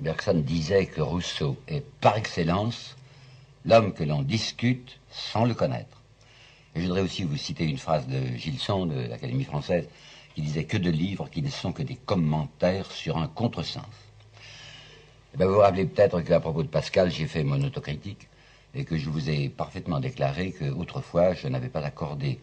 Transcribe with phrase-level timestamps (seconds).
[0.00, 2.96] Bergson disait que Rousseau est par excellence
[3.66, 6.00] l'homme que l'on discute sans le connaître.
[6.74, 9.88] Je voudrais aussi vous citer une phrase de Gilson de l'Académie française
[10.34, 13.84] qui disait que de livres qui ne sont que des commentaires sur un contresens.
[15.34, 18.28] Eh bien, vous vous rappelez peut-être qu'à propos de Pascal, j'ai fait mon autocritique
[18.74, 22.38] et que je vous ai parfaitement déclaré qu'autrefois, je n'avais pas accordé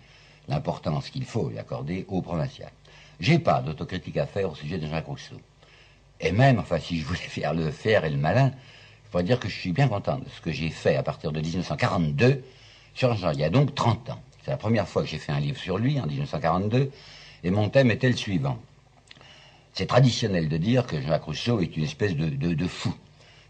[0.47, 2.71] l'importance qu'il faut y accorder au provincial.
[3.19, 5.37] J'ai pas d'autocritique à faire au sujet de Jacques Rousseau.
[6.19, 8.51] Et même, enfin, si je voulais faire le faire et le malin,
[9.05, 11.31] je pourrais dire que je suis bien content de ce que j'ai fait à partir
[11.31, 12.43] de 1942
[12.93, 13.31] sur Jean.
[13.31, 14.19] Il y a donc 30 ans.
[14.43, 16.91] C'est la première fois que j'ai fait un livre sur lui, en 1942,
[17.43, 18.57] et mon thème était le suivant.
[19.73, 22.93] C'est traditionnel de dire que Jacques Rousseau est une espèce de, de fou.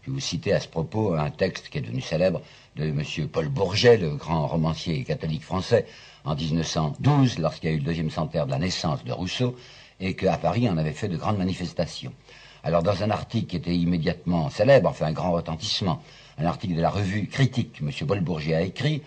[0.02, 2.42] Je vais vous citer à ce propos un texte qui est devenu célèbre
[2.76, 3.28] de M.
[3.28, 5.86] Paul Bourget, le grand romancier catholique français,
[6.24, 9.56] en 1912, lorsqu'il y a eu le deuxième centenaire de la naissance de Rousseau,
[10.00, 12.12] et qu'à Paris, on avait fait de grandes manifestations.
[12.64, 16.02] Alors, dans un article qui était immédiatement célèbre, enfin un grand retentissement,
[16.38, 17.90] un article de la revue Critique, M.
[18.06, 19.02] Paul Bourget a écrit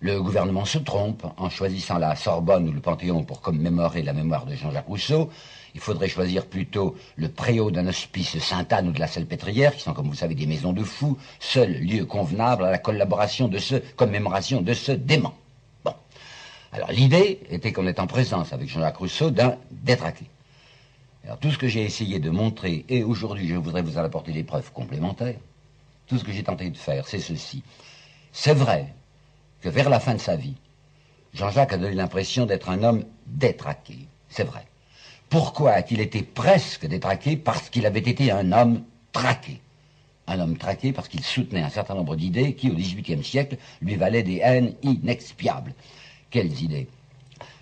[0.00, 4.46] Le gouvernement se trompe en choisissant la Sorbonne ou le Panthéon pour commémorer la mémoire
[4.46, 5.30] de Jean-Jacques Rousseau.
[5.74, 9.92] Il faudrait choisir plutôt le préau d'un hospice Sainte-Anne ou de la Salpêtrière, qui sont,
[9.92, 13.76] comme vous savez, des maisons de fous, seul lieu convenable à la collaboration de ce
[13.76, 15.34] commémoration de ce dément.
[15.84, 15.94] Bon.
[16.72, 20.24] Alors l'idée était qu'on est en présence avec Jean-Jacques Rousseau d'un détraqué.
[21.36, 24.44] Tout ce que j'ai essayé de montrer, et aujourd'hui je voudrais vous en apporter des
[24.44, 25.38] preuves complémentaires,
[26.06, 27.62] tout ce que j'ai tenté de faire, c'est ceci.
[28.32, 28.94] C'est vrai
[29.60, 30.54] que vers la fin de sa vie,
[31.34, 34.08] Jean-Jacques a donné l'impression d'être un homme détraqué.
[34.30, 34.66] C'est vrai.
[35.28, 37.36] Pourquoi a-t-il été presque détraqué?
[37.36, 39.60] Parce qu'il avait été un homme traqué.
[40.26, 43.96] Un homme traqué parce qu'il soutenait un certain nombre d'idées qui, au XVIIIe siècle, lui
[43.96, 45.74] valaient des haines inexpiables.
[46.30, 46.88] Quelles idées?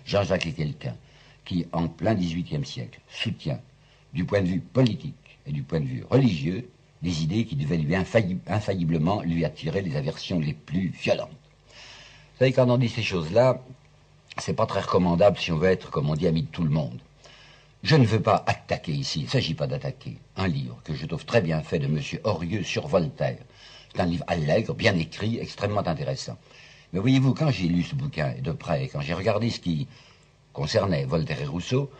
[0.05, 0.95] Jean-Jacques est quelqu'un
[1.47, 3.61] qui, en plein XVIIIe siècle, soutient,
[4.13, 6.69] du point de vue politique et du point de vue religieux,
[7.01, 11.29] des idées qui devaient lui infailliblement lui attirer les aversions les plus violentes.
[11.31, 13.63] Vous savez, quand on dit ces choses-là,
[14.37, 16.69] c'est pas très recommandable si on veut être, comme on dit, ami de tout le
[16.69, 16.99] monde.
[17.81, 21.05] Je ne veux pas attaquer ici, il ne s'agit pas d'attaquer, un livre que je
[21.05, 22.01] trouve très bien fait de M.
[22.25, 23.39] Horieux sur Voltaire.
[23.93, 26.37] C'est un livre allègre, bien écrit, extrêmement intéressant.
[26.91, 29.87] Mais voyez-vous, quand j'ai lu ce bouquin de près, quand j'ai regardé ce qui
[30.57, 31.91] concernait Voltaire et Rousseau,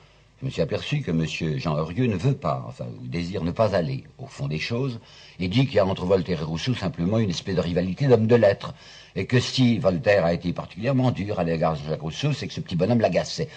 [0.42, 1.26] je me suis aperçu que M.
[1.60, 5.00] Jean Horieux ne veut pas, enfin, désire ne pas aller au fond des choses,
[5.40, 8.26] et dit qu'il y a entre Voltaire et Rousseau simplement une espèce de rivalité d'hommes
[8.26, 8.74] de lettres,
[9.16, 12.54] et que si Voltaire a été particulièrement dur à l'égard de Jacques Rousseau, c'est que
[12.54, 13.48] ce petit bonhomme l'agaçait.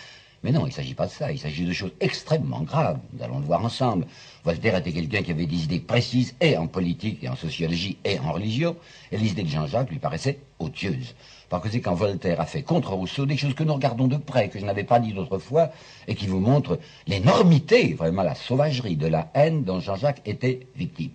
[0.42, 2.98] Mais non, il ne s'agit pas de ça, il s'agit de choses extrêmement graves.
[3.14, 4.06] Nous allons le voir ensemble.
[4.44, 8.18] Voltaire était quelqu'un qui avait des idées précises, et en politique, et en sociologie, et
[8.18, 8.76] en religion,
[9.12, 11.14] et les idées de Jean-Jacques lui paraissaient odieuses.
[11.50, 14.16] Parce que c'est quand Voltaire a fait contre Rousseau des choses que nous regardons de
[14.16, 15.70] près, que je n'avais pas dit d'autrefois,
[16.06, 16.78] et qui vous montrent
[17.08, 21.10] l'énormité, vraiment la sauvagerie de la haine dont Jean-Jacques était victime.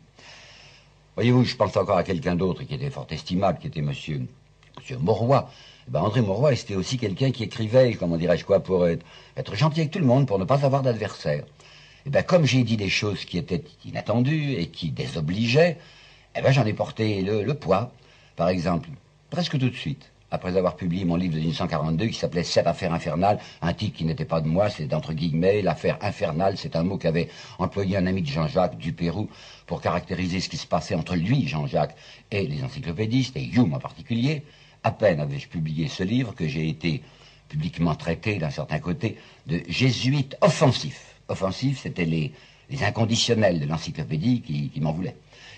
[1.16, 4.28] Voyez-vous, je pense encore à quelqu'un d'autre qui était fort estimable, qui était monsieur,
[4.78, 5.50] monsieur Mauroy,
[5.88, 9.06] eh ben, André Mauroy, c'était aussi quelqu'un qui écrivait, comment dirais-je quoi, pour être,
[9.54, 11.44] gentil avec tout le monde, pour ne pas avoir d'adversaire.
[11.46, 15.78] Et eh ben, comme j'ai dit des choses qui étaient inattendues et qui désobligeaient,
[16.36, 17.94] eh ben, j'en ai porté le, poids.
[18.36, 18.90] Par exemple,
[19.30, 22.94] presque tout de suite, après avoir publié mon livre de 1942 qui s'appelait Cette affaire
[22.94, 26.84] infernale, un titre qui n'était pas de moi, c'est entre guillemets, l'affaire infernale, c'est un
[26.84, 29.30] mot qu'avait employé un ami de Jean-Jacques du Pérou
[29.66, 31.96] pour caractériser ce qui se passait entre lui, Jean-Jacques,
[32.32, 34.44] et les encyclopédistes, et Hume en particulier.
[34.84, 37.02] À peine avais-je publié ce livre que j'ai été
[37.50, 41.16] publiquement traité d'un certain côté de jésuite offensif.
[41.28, 42.34] Offensif, c'était les,
[42.82, 45.16] inconditionnels de l'encyclopédie qui, m'en voulaient.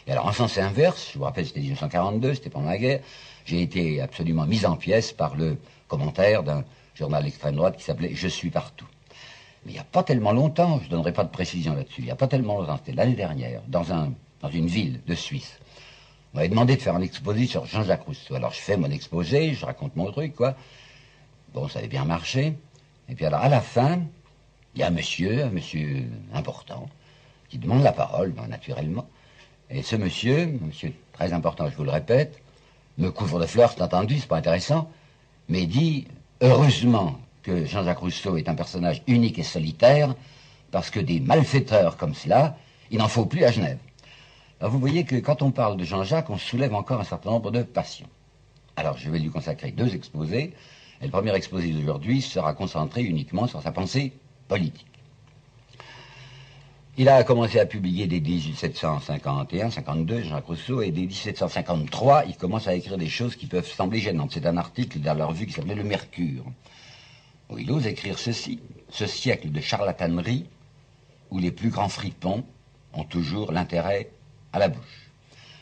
[0.07, 3.01] Et alors, en sens inverse, je vous rappelle, c'était 1942, c'était pendant la guerre,
[3.45, 5.57] j'ai été absolument mis en pièces par le
[5.87, 6.63] commentaire d'un
[6.95, 8.87] journal d'extrême droite qui s'appelait Je suis partout.
[9.65, 12.05] Mais il n'y a pas tellement longtemps, je ne donnerai pas de précision là-dessus, il
[12.05, 15.59] n'y a pas tellement longtemps, c'était l'année dernière, dans, un, dans une ville de Suisse,
[16.33, 18.35] on m'avait demandé de faire un exposé sur Jean-Jacques Rousseau.
[18.35, 20.55] Alors je fais mon exposé, je raconte mon truc, quoi.
[21.53, 22.53] Bon, ça avait bien marché.
[23.09, 24.01] Et puis alors, à la fin,
[24.75, 26.89] il y a un monsieur, un monsieur important,
[27.49, 29.07] qui demande la parole, ben, naturellement.
[29.69, 32.41] Et ce monsieur, monsieur très important, je vous le répète,
[32.97, 34.89] me couvre de fleurs, c'est entendu, c'est pas intéressant,
[35.49, 36.07] mais dit,
[36.41, 40.15] heureusement que Jean-Jacques Rousseau est un personnage unique et solitaire,
[40.71, 42.57] parce que des malfaiteurs comme cela,
[42.91, 43.79] il n'en faut plus à Genève.
[44.59, 47.51] Alors vous voyez que quand on parle de Jean-Jacques, on soulève encore un certain nombre
[47.51, 48.07] de passions.
[48.75, 50.53] Alors je vais lui consacrer deux exposés.
[50.99, 54.13] Et le premier exposé d'aujourd'hui sera concentré uniquement sur sa pensée
[54.47, 54.96] politique.
[56.99, 62.73] Il a commencé à publier dès 1751-52, Jean Rousseau, et dès 1753, il commence à
[62.73, 64.31] écrire des choses qui peuvent sembler gênantes.
[64.33, 66.43] C'est un article dans leur revue qui s'appelait Le Mercure,
[67.51, 68.59] où il ose écrire ceci.
[68.89, 70.47] Ce siècle de charlatanerie,
[71.29, 72.43] où les plus grands fripons
[72.93, 74.09] ont toujours l'intérêt
[74.51, 75.11] à la bouche.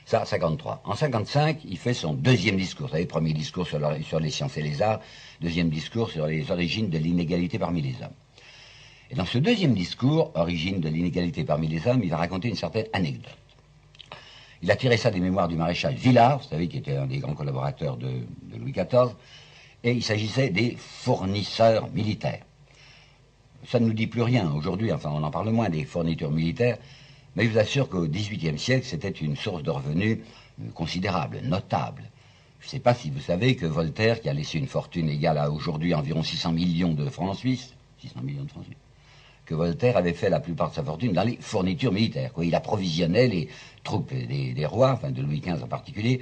[0.06, 0.84] Ça, 53.
[0.86, 2.88] En 55, il fait son deuxième discours.
[2.88, 5.02] Vous savez, premier discours sur les sciences et les arts,
[5.42, 8.25] deuxième discours sur les origines de l'inégalité parmi les hommes.
[9.16, 12.88] Dans ce deuxième discours, origine de l'inégalité parmi les hommes, il va raconter une certaine
[12.92, 13.38] anecdote.
[14.62, 17.20] Il a tiré ça des mémoires du maréchal Villard, vous savez, qui était un des
[17.20, 18.10] grands collaborateurs de,
[18.58, 19.16] Louis XIV,
[19.86, 22.44] et il s'agissait des fournisseurs militaires.
[23.66, 26.78] Ça ne nous dit plus rien aujourd'hui, enfin on en parle moins des fournitures militaires,
[27.38, 30.20] mais je vous assure qu'au XVIIIe siècle, c'était une source de revenus
[30.62, 32.04] euh, considérable, notable.
[32.60, 35.38] Je ne sais pas si vous savez que Voltaire, qui a laissé une fortune égale
[35.38, 38.76] à aujourd'hui environ 600 millions de francs suisses, 600 millions de francs suisses,
[39.46, 42.32] que Voltaire avait fait la plupart de sa fortune dans les fournitures militaires.
[42.42, 43.50] Il approvisionnait les
[43.84, 46.22] troupes des, rois, enfin de Louis XV en particulier,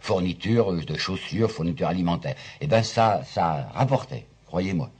[0.00, 2.36] fournitures de chaussures, fournitures alimentaires.
[2.60, 4.90] Et eh bien ça, ça rapportait, croyez-moi.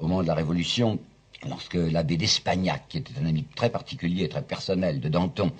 [0.00, 0.98] Au moment de la Révolution,
[1.48, 5.52] lorsque l'abbé d'Espagnac, qui était un ami très particulier, très personnel de Danton,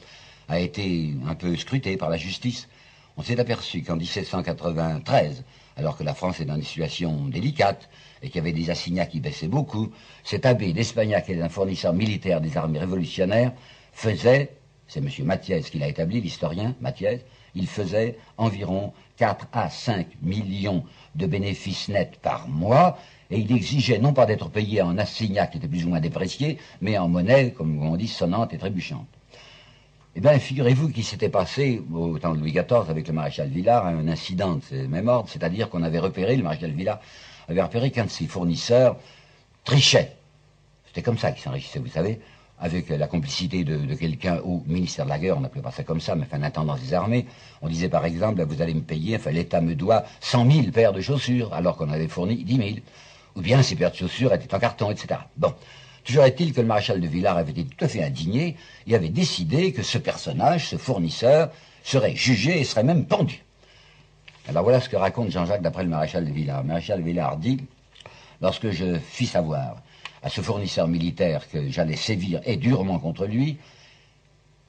[0.48, 2.68] a été un peu scruté par la justice,
[3.16, 5.44] on s'est aperçu qu'en 1793,
[5.76, 7.88] alors que la France est dans une situation délicate,
[8.24, 9.90] et qu'il y avait des assignats qui baissaient beaucoup,
[10.24, 13.52] cet abbé d'Espagnac, qui est un fournisseur militaire des armées révolutionnaires,
[13.92, 14.50] faisait,
[14.88, 15.08] c'est M.
[15.24, 17.20] Mathiez qui l'a établi, l'historien Mathiez,
[17.54, 20.84] il faisait environ 4 à 5 millions
[21.14, 22.98] de bénéfices nets par mois,
[23.30, 26.56] et il exigeait non pas d'être payé en assignats qui étaient plus ou moins dépréciés,
[26.80, 29.06] mais en monnaie, comme on dit, sonnante et trébuchante.
[30.16, 33.86] Eh bien, figurez-vous qu'il s'était passé, au temps de Louis XIV, avec le maréchal Villars,
[33.86, 37.00] un incident de ce même ordre, c'est-à-dire qu'on avait repéré, le maréchal Villars
[37.48, 38.96] avait repéré qu'un de ses fournisseurs
[39.64, 40.12] trichait.
[40.86, 42.20] C'était comme ça qu'il s'enrichissait, vous savez,
[42.60, 46.00] avec la complicité de, quelqu'un au ministère de la Guerre, on n'appelait pas ça comme
[46.00, 47.26] ça, mais enfin, un intendant des armées.
[47.62, 50.92] On disait par exemple, vous allez me payer, enfin, l'État me doit 100 000 paires
[50.92, 52.68] de chaussures, alors qu'on avait fourni 10 000.
[53.36, 55.20] Ou bien ces paires de chaussures étaient en carton, etc.
[55.36, 55.52] Bon.
[56.04, 58.56] Toujours est-il que le maréchal de Villars avait été tout à fait indigné
[58.86, 61.50] et avait décidé que ce personnage, ce fournisseur,
[61.82, 63.43] serait jugé et serait même pendu.
[64.46, 66.60] Alors voilà ce que raconte Jean-Jacques d'après le maréchal de Villars.
[66.60, 67.64] Le maréchal de Villars dit,
[68.42, 69.76] lorsque je fis savoir
[70.22, 73.56] à ce fournisseur militaire que j'allais sévir et durement contre lui,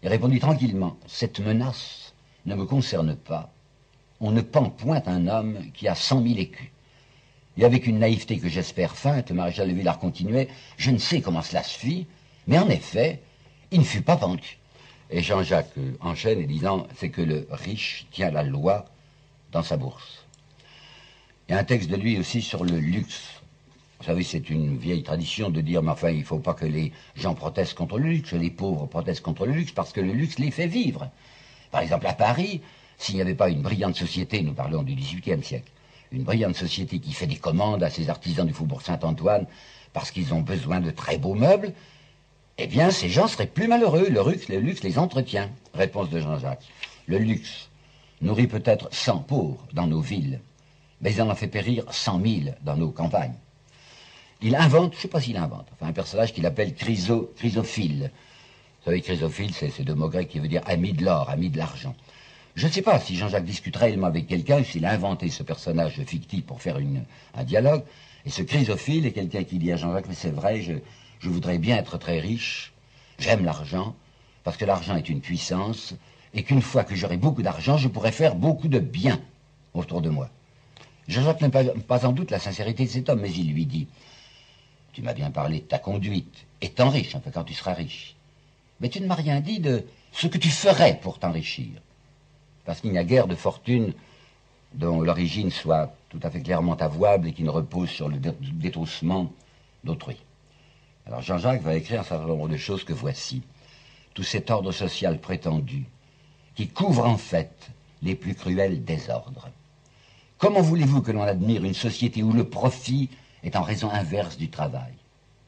[0.01, 2.13] il répondit tranquillement, cette menace
[2.45, 3.51] ne me concerne pas.
[4.22, 6.69] On ne pend point un homme qui a cent mille écus.
[7.57, 11.19] Et avec une naïveté que j'espère feinte, le maréchal de Villars continuait, je ne sais
[11.19, 12.07] comment cela se fit,
[12.48, 13.22] mais en effet,
[13.72, 14.57] il ne fut pas pendu.
[15.10, 18.86] Et Jean-Jacques enchaîne en disant, c'est que le riche tient la loi
[19.55, 20.25] dans sa bourse.
[21.47, 23.41] Il y a un texte de lui aussi sur le luxe.
[23.99, 26.65] Vous savez, c'est une vieille tradition de dire, mais enfin, il ne faut pas que
[26.65, 30.11] les gens protestent contre le luxe, les pauvres protestent contre le luxe, parce que le
[30.11, 31.09] luxe les fait vivre.
[31.71, 32.59] Par exemple, à Paris,
[32.97, 35.71] s'il n'y avait pas une brillante société, nous parlons du XVIIIe siècle,
[36.11, 39.45] une brillante société qui fait des commandes à ses artisans du Faubourg Saint-Antoine
[39.93, 41.71] parce qu'ils ont besoin de très beaux meubles,
[42.57, 44.09] eh bien, ces gens seraient plus malheureux.
[44.09, 45.49] Le luxe, le luxe les entretient.
[45.73, 46.65] Réponse de Jean-Jacques.
[47.07, 47.69] Le luxe
[48.21, 50.39] nourrit peut-être 100 pauvres dans nos villes,
[51.01, 53.35] mais il en a fait périr cent mille dans nos campagnes.
[54.41, 58.12] Il invente, je ne sais pas s'il invente, un personnage qu'il appelle Chryso, Chrysophile.
[58.79, 61.50] Vous savez, Chrysophile, c'est ce deux mots grecs qui veut dire ami de l'or, ami
[61.50, 61.95] de l'argent.
[62.56, 66.01] Je ne sais pas si Jean-Jacques discute réellement avec quelqu'un, s'il a inventé ce personnage
[66.06, 66.77] fictif pour faire
[67.33, 67.83] un dialogue.
[68.25, 71.77] Et ce chrysophile est quelqu'un qui dit à Jean-Jacques, mais c'est vrai, je voudrais bien
[71.77, 72.73] être très riche,
[73.19, 73.95] j'aime l'argent,
[74.44, 75.95] parce que l'argent est une puissance,
[76.35, 79.19] et qu'une fois que j'aurai beaucoup d'argent, je pourrai faire beaucoup de bien
[79.74, 80.29] autour de moi.
[81.07, 83.88] Jean-Jacques n'a pas, en doute la sincérité de cet homme, mais il lui dit,
[84.93, 88.15] tu m'as bien parlé de ta conduite, étant riche, enfin quand tu seras riche.
[88.79, 91.69] Mais tu ne m'as rien dit de ce que tu ferais pour t'enrichir
[92.65, 93.93] parce qu'il n'y a guère de fortune
[94.74, 99.31] dont l'origine soit tout à fait clairement avouable et qui ne repose sur le détroussement
[99.83, 100.17] d'autrui.
[101.05, 103.43] Alors Jean-Jacques va écrire un certain nombre de choses que voici.
[104.13, 105.86] Tout cet ordre social prétendu,
[106.55, 107.69] qui couvre en fait
[108.01, 109.50] les plus cruels désordres.
[110.38, 113.09] Comment voulez-vous que l'on admire une société où le profit
[113.43, 114.93] est en raison inverse du travail?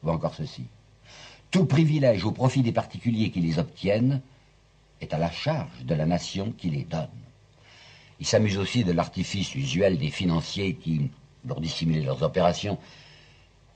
[0.02, 0.64] Ou encore ceci.
[1.50, 4.20] Tout privilège au profit des particuliers qui les obtiennent
[5.00, 7.08] est à la charge de la nation qui les donne.
[8.20, 11.10] Il s'amuse aussi de l'artifice usuel des financiers qui,
[11.46, 12.78] pour dissimuler leurs opérations,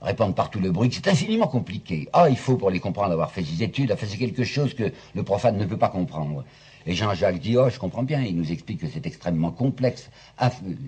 [0.00, 2.08] répandent partout le bruit c'est infiniment compliqué.
[2.12, 4.92] Ah, il faut pour les comprendre avoir fait des études, enfin c'est quelque chose que
[5.14, 6.44] le profane ne peut pas comprendre.
[6.86, 10.10] Et Jean-Jacques oh, je comprends bien, il nous explique que c'est extrêmement complexe,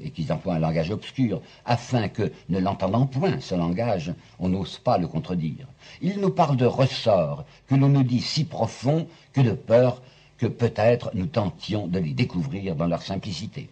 [0.03, 4.79] et qu'ils emploient un langage obscur, afin que, ne l'entendant point, ce langage, on n'ose
[4.79, 5.67] pas le contredire.
[6.03, 10.03] Il nous parle de ressorts que l'on nous dit si profonds que de peur
[10.39, 13.69] que peut-être nous tentions de les découvrir dans leur simplicité.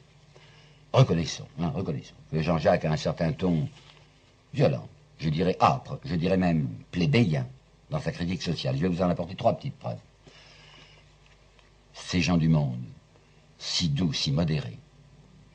[0.92, 3.68] Reconnaissons, hein, reconnaissons que Jean-Jacques a un certain ton
[4.54, 4.86] violent,
[5.18, 7.46] je dirais âpre, je dirais même plébéien
[7.90, 8.76] dans sa critique sociale.
[8.76, 9.98] Je vais vous en apporter trois petites preuves.
[11.94, 12.82] Ces gens du monde,
[13.58, 14.78] si doux, si modérés,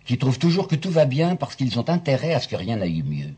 [0.05, 2.77] qui trouvent toujours que tout va bien parce qu'ils ont intérêt à ce que rien
[2.77, 3.33] n'aille mieux,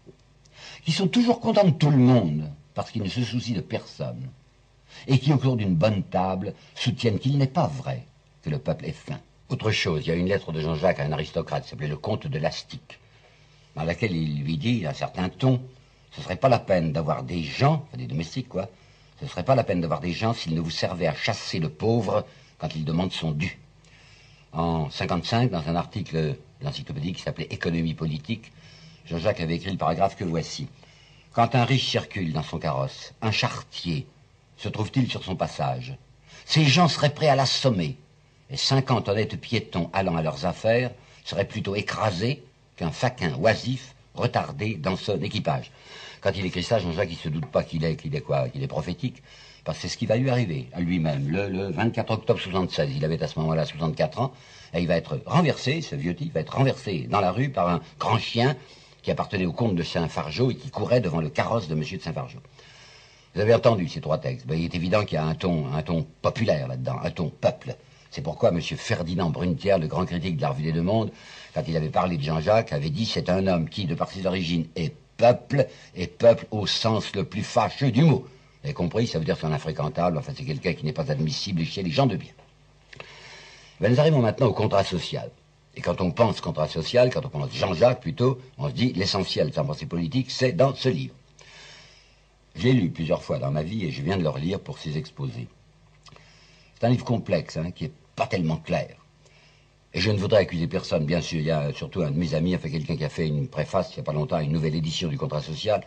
[0.85, 4.29] qui sont toujours contents de tout le monde parce qu'ils ne se soucient de personne,
[5.07, 8.05] et qui, au cours d'une bonne table, soutiennent qu'il n'est pas vrai
[8.43, 9.19] que le peuple est faim.
[9.49, 11.97] Autre chose, il y a une lettre de Jean-Jacques à un aristocrate qui s'appelait le
[11.97, 12.99] comte de Lastic,
[13.75, 15.61] dans laquelle il lui dit, à un certain ton,
[16.11, 18.69] ce serait pas la peine d'avoir des gens, des domestiques quoi,
[19.19, 21.69] ce serait pas la peine d'avoir des gens s'ils ne vous servaient à chasser le
[21.69, 22.25] pauvre
[22.59, 23.57] quand il demande son dû.
[24.51, 28.51] En 55, dans un article de l'encyclopédie qui s'appelait Économie politique,
[29.05, 30.67] Jean-Jacques avait écrit le paragraphe que voici.
[31.33, 34.05] Quand un riche circule dans son carrosse, un chartier
[34.57, 35.95] se trouve-t-il sur son passage?
[36.45, 37.95] Ces gens seraient prêts à l'assommer,
[38.49, 40.91] et cinquante honnêtes piétons allant à leurs affaires
[41.23, 42.43] seraient plutôt écrasés
[42.75, 45.71] qu'un faquin oisif retardé dans son équipage.
[46.21, 48.63] Quand il écrit ça, Jean-Jacques, il se doute pas qu'il est, qu'il est quoi, qu'il
[48.63, 49.21] est prophétique,
[49.63, 51.29] parce que c'est ce qui va lui arriver à lui-même.
[51.29, 54.33] Le, 24 octobre 76, il avait à ce moment-là 64 ans,
[54.73, 57.69] et il va être renversé, ce vieux type va être renversé dans la rue par
[57.69, 58.55] un grand chien
[59.01, 62.03] qui appartenait au comte de Saint-Fargeau et qui courait devant le carrosse de monsieur de
[62.03, 62.39] Saint-Fargeau.
[63.35, 64.47] Vous avez entendu ces trois textes.
[64.47, 67.29] Ben, il est évident qu'il y a un ton, un ton populaire là-dedans, un ton
[67.29, 67.75] peuple.
[68.11, 68.59] C'est pourquoi M.
[68.61, 71.11] Ferdinand Brunetière, le grand critique de la Revue des Deux Mondes,
[71.53, 74.25] quand il avait parlé de Jean-Jacques, avait dit c'est un homme qui, de par ses
[74.25, 78.25] origines, est peuple, et peuple au sens le plus fâcheux du mot.
[78.61, 81.63] Vous avez compris Ça veut dire un infréquentable, enfin c'est quelqu'un qui n'est pas admissible
[81.63, 82.31] chez les gens de bien.
[83.79, 85.31] Ben, nous arrivons maintenant au contrat social.
[85.75, 89.49] Et quand on pense contrat social, quand on pense Jean-Jacques plutôt, on se dit l'essentiel
[89.49, 91.15] de sa pensée politique, c'est dans ce livre.
[92.55, 94.79] Je l'ai lu plusieurs fois dans ma vie et je viens de le relire pour
[94.79, 95.47] ces exposés.
[96.75, 98.95] C'est un livre complexe, hein, qui n'est pas tellement clair.
[99.93, 101.39] Et je ne voudrais accuser personne, bien sûr.
[101.39, 103.91] Il y a surtout un de mes amis, enfin quelqu'un qui a fait une préface
[103.91, 105.81] il n'y a pas longtemps, une nouvelle édition du contrat social,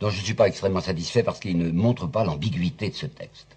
[0.00, 3.06] dont je ne suis pas extrêmement satisfait parce qu'il ne montre pas l'ambiguïté de ce
[3.06, 3.56] texte.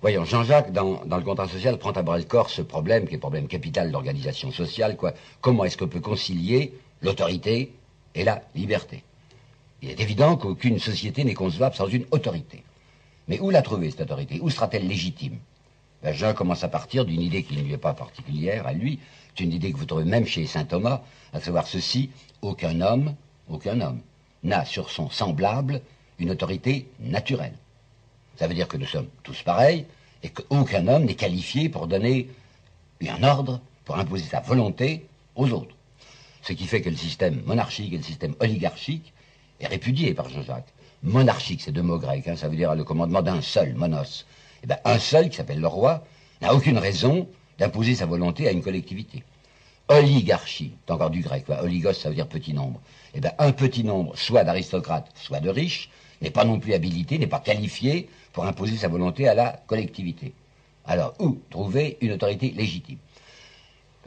[0.00, 3.16] Voyons, Jean-Jacques, dans, le contrat social, prend à bras le corps ce problème, qui est
[3.16, 5.12] le problème capital de l'organisation sociale, quoi.
[5.40, 7.72] Comment est-ce qu'on peut concilier l'autorité
[8.14, 9.04] et la liberté?
[9.80, 12.64] Il est évident qu'aucune société n'est concevable sans une autorité.
[13.28, 14.40] Mais où la trouver, cette autorité?
[14.40, 15.38] Où sera-t-elle légitime?
[16.02, 18.98] Ben, Jean commence à partir d'une idée qui ne lui est pas particulière à lui,
[19.36, 22.10] c'est une idée que vous trouvez même chez saint Thomas, à savoir ceci,
[22.42, 23.14] aucun homme,
[23.48, 24.00] aucun homme,
[24.42, 25.80] n'a sur son semblable
[26.18, 27.54] une autorité naturelle.
[28.36, 29.86] Ça veut dire que nous sommes tous pareils
[30.22, 32.28] et qu'aucun homme n'est qualifié pour donner
[33.08, 35.74] un ordre, pour imposer sa volonté aux autres.
[36.42, 39.12] Ce qui fait que le système monarchique et le système oligarchique
[39.60, 40.72] est répudié par Jean-Jacques.
[41.02, 44.24] Monarchique, c'est deux mots grecs, hein, ça veut dire le commandement d'un seul, monos.
[44.62, 46.04] Eh bien, un seul, qui s'appelle le roi,
[46.40, 49.24] n'a aucune raison d'imposer sa volonté à une collectivité.
[49.88, 52.80] Oligarchie, c'est encore du grec, oligos, ça veut dire petit nombre.
[53.14, 55.90] Eh bien, un petit nombre, soit d'aristocrates, soit de riches,
[56.20, 60.32] n'est pas non plus habilité, n'est pas qualifié pour imposer sa volonté à la collectivité.
[60.86, 62.98] Alors, où trouver une autorité légitime?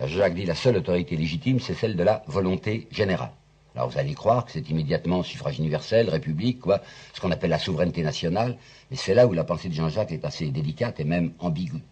[0.04, 3.32] Jacques dit la seule autorité légitime, c'est celle de la volonté générale.
[3.76, 6.82] Alors vous allez croire que c'est immédiatement suffrage universel, république, quoi,
[7.14, 8.58] ce qu'on appelle la souveraineté nationale,
[8.90, 11.84] mais c'est là où la pensée de Jean-Jacques est assez délicate et même ambiguë.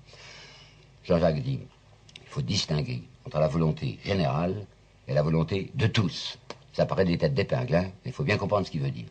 [1.03, 1.59] Jean-Jacques dit,
[2.21, 4.65] il faut distinguer entre la volonté générale
[5.07, 6.37] et la volonté de tous.
[6.73, 9.05] Ça paraît des têtes d'épingle, hein, il faut bien comprendre ce qu'il veut dire.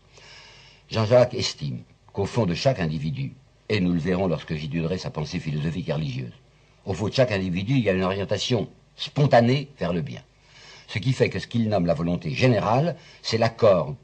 [0.91, 3.33] Jean-Jacques estime qu'au fond de chaque individu,
[3.69, 6.33] et nous le verrons lorsque j'étudierai sa pensée philosophique et religieuse,
[6.85, 10.23] au fond de chaque individu, il y a une orientation spontanée vers le bien.
[10.89, 13.95] Ce qui fait que ce qu'il nomme la volonté générale, c'est l'accord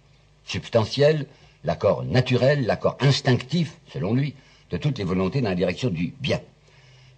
[0.44, 1.26] substantiel,
[1.64, 4.34] l'accord naturel, l'accord instinctif, selon lui,
[4.70, 6.40] de toutes les volontés dans la direction du bien.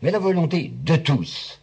[0.02, 1.60] Mais la volonté de tous,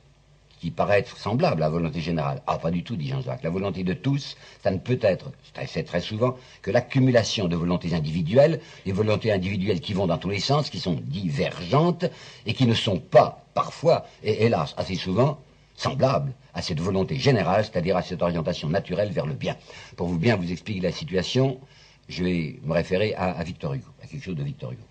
[0.60, 3.50] qui paraît être semblable à la volonté générale, ah pas du tout, dit Jean-Jacques, la
[3.50, 5.32] volonté de tous, ça ne peut être,
[5.68, 10.30] c'est très souvent, que l'accumulation de volontés individuelles, des volontés individuelles qui vont dans tous
[10.30, 12.06] les sens, qui sont divergentes
[12.46, 15.40] et qui ne sont pas, parfois, et hélas assez souvent,
[15.76, 19.56] semblables à cette volonté générale, c'est-à-dire à cette orientation naturelle vers le bien.
[19.96, 21.60] Pour vous bien vous expliquer la situation,
[22.10, 24.87] je vais me référer à, Victor Hugo, à quelque chose de Victor Hugo.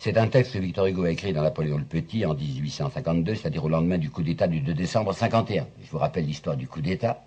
[0.00, 3.64] C'est un texte que Victor Hugo a écrit dans Napoléon le Petit en 1852, c'est-à-dire
[3.64, 5.66] au lendemain du coup d'État du 2 décembre 51.
[5.82, 7.24] Je vous rappelle l'histoire du coup d'État.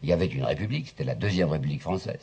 [0.00, 2.20] Il y avait une république, c'était la deuxième république française.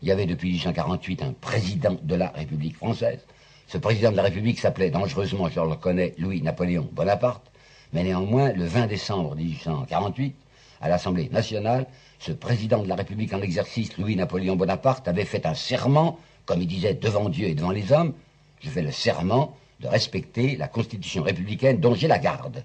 [0.00, 3.18] Il y avait depuis 1848 un président de la République française.
[3.66, 7.50] Ce président de la République s'appelait dangereusement, je le reconnais, Louis-Napoléon Bonaparte.
[7.92, 10.36] Mais néanmoins, le 20 décembre 1848,
[10.80, 11.86] à l'Assemblée nationale,
[12.18, 16.66] ce président de la République en exercice, Louis-Napoléon Bonaparte, avait fait un serment, comme il
[16.68, 18.14] disait, devant Dieu et devant les hommes,
[18.60, 22.64] je fais le serment de respecter la Constitution républicaine dont j'ai la garde.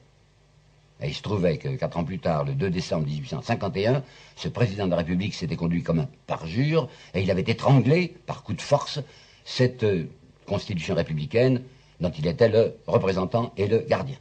[1.01, 4.03] Et il se trouvait que quatre ans plus tard, le 2 décembre 1851,
[4.35, 8.43] ce président de la République s'était conduit comme un parjure et il avait étranglé, par
[8.43, 8.99] coup de force,
[9.43, 10.05] cette euh,
[10.45, 11.61] Constitution républicaine
[11.99, 14.15] dont il était le représentant et le gardien.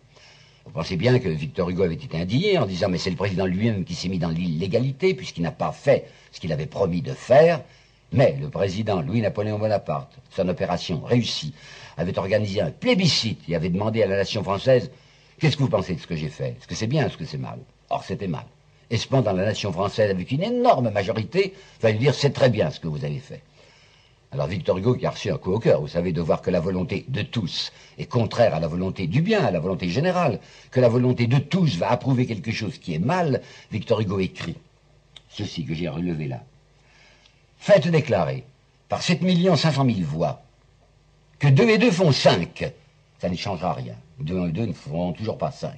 [0.65, 3.47] Vous pensez bien que Victor Hugo avait été indigné en disant mais c'est le président
[3.47, 7.13] lui-même qui s'est mis dans l'illégalité puisqu'il n'a pas fait ce qu'il avait promis de
[7.13, 7.63] faire.
[8.13, 11.55] Mais le président Louis-Napoléon Bonaparte, son opération réussie,
[11.97, 14.91] avait organisé un plébiscite et avait demandé à la nation française
[15.43, 16.51] Qu'est-ce que vous pensez de ce que j'ai fait?
[16.51, 17.59] Est-ce que c'est bien, est-ce que c'est mal?
[17.91, 18.45] Or, c'était mal.
[18.91, 22.71] Et cependant, la nation française, avec une énorme majorité, va lui dire c'est très bien
[22.71, 23.43] ce que vous avez fait.
[24.31, 26.51] Alors Victor Hugo, qui a reçu un coup au cœur, vous savez, de voir que
[26.51, 30.39] la volonté de tous est contraire à la volonté du bien, à la volonté générale,
[30.71, 33.43] que la volonté de tous va approuver quelque chose qui est mal,
[33.73, 34.55] Victor Hugo écrit
[35.29, 36.45] ceci que j'ai relevé là.
[37.63, 38.43] Faites déclarer
[38.89, 39.21] par 7
[39.57, 40.43] 500 000 voix
[41.39, 42.73] que 2 et 2 font 5.
[43.21, 43.95] Ça ne changera rien.
[44.19, 45.73] 2 et 2 ne feront toujours pas 5.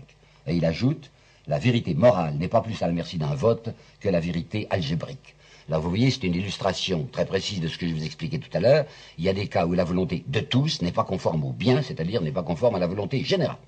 [0.47, 1.11] Et il ajoute,
[1.47, 3.69] la vérité morale n'est pas plus à la merci d'un vote
[4.01, 5.35] que la vérité algébrique.
[5.69, 8.57] Là, vous voyez, c'est une illustration très précise de ce que je vous expliquais tout
[8.57, 8.87] à l'heure.
[9.19, 11.83] Il y a des cas où la volonté de tous n'est pas conforme au bien,
[11.83, 13.59] c'est-à-dire n'est pas conforme à la volonté générale.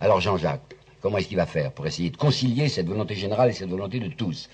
[0.00, 3.52] Alors Jean-Jacques, comment est-ce qu'il va faire pour essayer de concilier cette volonté générale et
[3.52, 4.48] cette volonté de tous?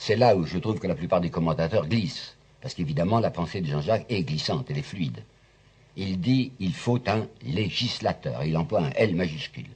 [0.00, 2.36] C'est là où je trouve que la plupart des commentateurs glissent.
[2.62, 5.24] Parce qu'évidemment, la pensée de Jean-Jacques est glissante, elle est fluide.
[5.96, 8.44] Il dit il faut un législateur.
[8.44, 9.66] Il emploie un L majuscule.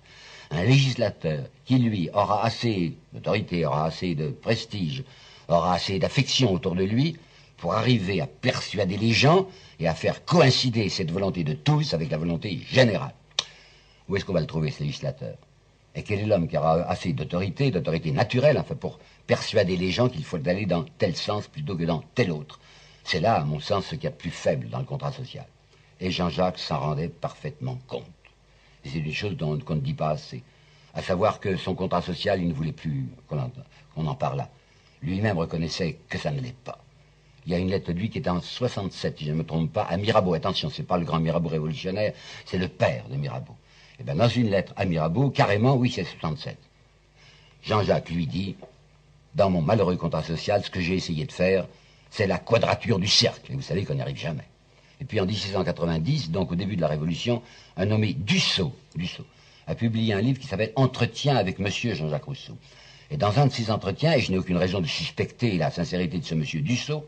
[0.53, 5.03] Un législateur qui, lui, aura assez d'autorité, aura assez de prestige,
[5.49, 7.17] aura assez d'affection autour de lui
[7.57, 9.49] pour arriver à persuader les gens
[9.81, 13.15] et à faire coïncider cette volonté de tous avec la volonté générale.
[14.09, 15.35] Où est-ce qu'on va le trouver, ce législateur?
[15.95, 20.09] Et quel est l'homme qui aura assez d'autorité, d'autorité naturelle, enfin, pour persuader les gens
[20.09, 22.61] qu'il faut aller dans tel sens plutôt que dans tel autre
[23.05, 25.13] C'est là, à mon sens, ce qu'il y a de plus faible dans le contrat
[25.13, 25.47] social.
[26.01, 28.05] Et Jean-Jacques s'en rendait parfaitement compte.
[28.85, 30.43] C'est des choses dont on ne dit pas assez.
[30.95, 34.51] À savoir que son contrat social, il ne voulait plus qu'on en, en parlât.
[35.03, 36.79] Lui-même reconnaissait que ça ne l'est pas.
[37.47, 39.45] Il y a une lettre de lui qui est en 67, si je ne me
[39.45, 40.35] trompe pas, à Mirabeau.
[40.35, 42.13] Attention, c'est pas le grand Mirabeau révolutionnaire,
[42.45, 43.57] c'est le père de Mirabeau.
[43.95, 46.57] Et eh bien, dans une lettre à Mirabeau, carrément, oui, c'est 67.
[47.63, 48.57] Jean-Jacques lui dit,
[49.35, 51.67] dans mon malheureux contrat social, ce que j'ai essayé de faire,
[52.11, 53.53] c'est la quadrature du cercle.
[53.53, 54.47] Et vous savez qu'on n'y arrive jamais.
[55.01, 57.43] Et puis en 1690, donc au début de la Révolution,
[57.77, 58.73] un nommé Dussault,
[59.67, 62.57] a publié un livre qui s'appelle Entretien avec Monsieur Jean-Jacques Rousseau.
[63.11, 66.19] Et dans un de ces entretiens, et je n'ai aucune raison de suspecter la sincérité
[66.19, 67.05] de ce monsieur Dussault,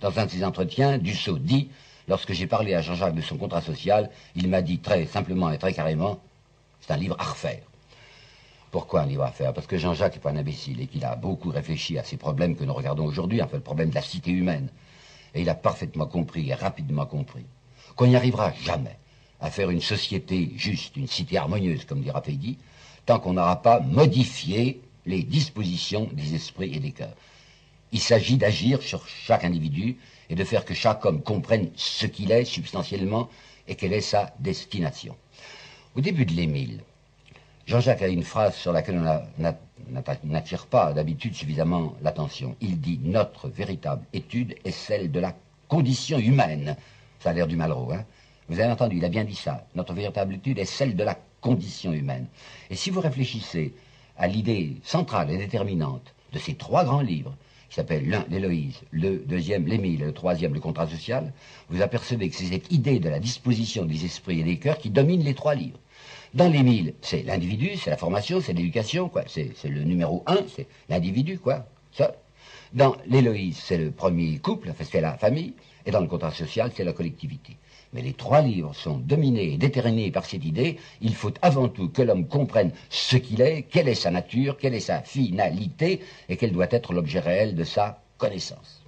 [0.00, 1.68] dans un de ces entretiens, Dussault dit,
[2.08, 5.58] lorsque j'ai parlé à Jean-Jacques de son contrat social, il m'a dit très simplement et
[5.58, 6.20] très carrément,
[6.80, 7.62] c'est un livre à refaire.
[8.76, 11.16] Pourquoi un livre à refaire Parce que Jean-Jacques n'est pas un imbécile et qu'il a
[11.16, 14.30] beaucoup réfléchi à ces problèmes que nous regardons aujourd'hui, enfin le problème de la cité
[14.30, 14.68] humaine.
[15.34, 17.46] Et il a parfaitement compris et rapidement compris
[17.94, 18.98] qu'on n'y arrivera jamais
[19.40, 22.58] à faire une société juste, une cité harmonieuse, comme dira Peggy,
[23.06, 27.16] tant qu'on n'aura pas modifié les dispositions des esprits et des cœurs.
[27.92, 29.96] Il s'agit d'agir sur chaque individu
[30.28, 33.30] et de faire que chaque homme comprenne ce qu'il est substantiellement
[33.68, 35.16] et quelle est sa destination.
[35.94, 36.82] Au début de l'Émile,
[37.66, 42.54] Jean-Jacques a une phrase sur laquelle on n'attire pas d'habitude suffisamment l'attention.
[42.60, 45.34] Il dit Notre véritable étude est celle de la
[45.66, 46.76] condition humaine.
[47.18, 48.04] Ça a l'air du Malraux, hein
[48.48, 49.66] Vous avez entendu, il a bien dit ça.
[49.74, 52.28] Notre véritable étude est celle de la condition humaine.
[52.70, 53.74] Et si vous réfléchissez
[54.16, 57.34] à l'idée centrale et déterminante de ces trois grands livres,
[57.68, 61.32] qui s'appellent l'un l'Héloïse, le deuxième l'Émile et le troisième le contrat social,
[61.68, 64.90] vous apercevez que c'est cette idée de la disposition des esprits et des cœurs qui
[64.90, 65.80] domine les trois livres.
[66.36, 69.10] Dans l'Émile, c'est l'individu, c'est la formation, c'est l'éducation.
[69.26, 71.64] C'est, le numéro un, c'est l'individu, quoi.
[71.92, 72.14] Ça.
[72.74, 75.54] Dans l'Héloïse, c'est le premier couple, c'est la famille,
[75.86, 77.56] et dans le contrat social, c'est la collectivité.
[77.94, 80.76] Mais les trois livres sont dominés et déterminés par cette idée.
[81.00, 84.74] Il faut avant tout que l'homme comprenne ce qu'il est, quelle est sa nature, quelle
[84.74, 88.82] est sa finalité, et quel doit être l'objet réel de sa connaissance.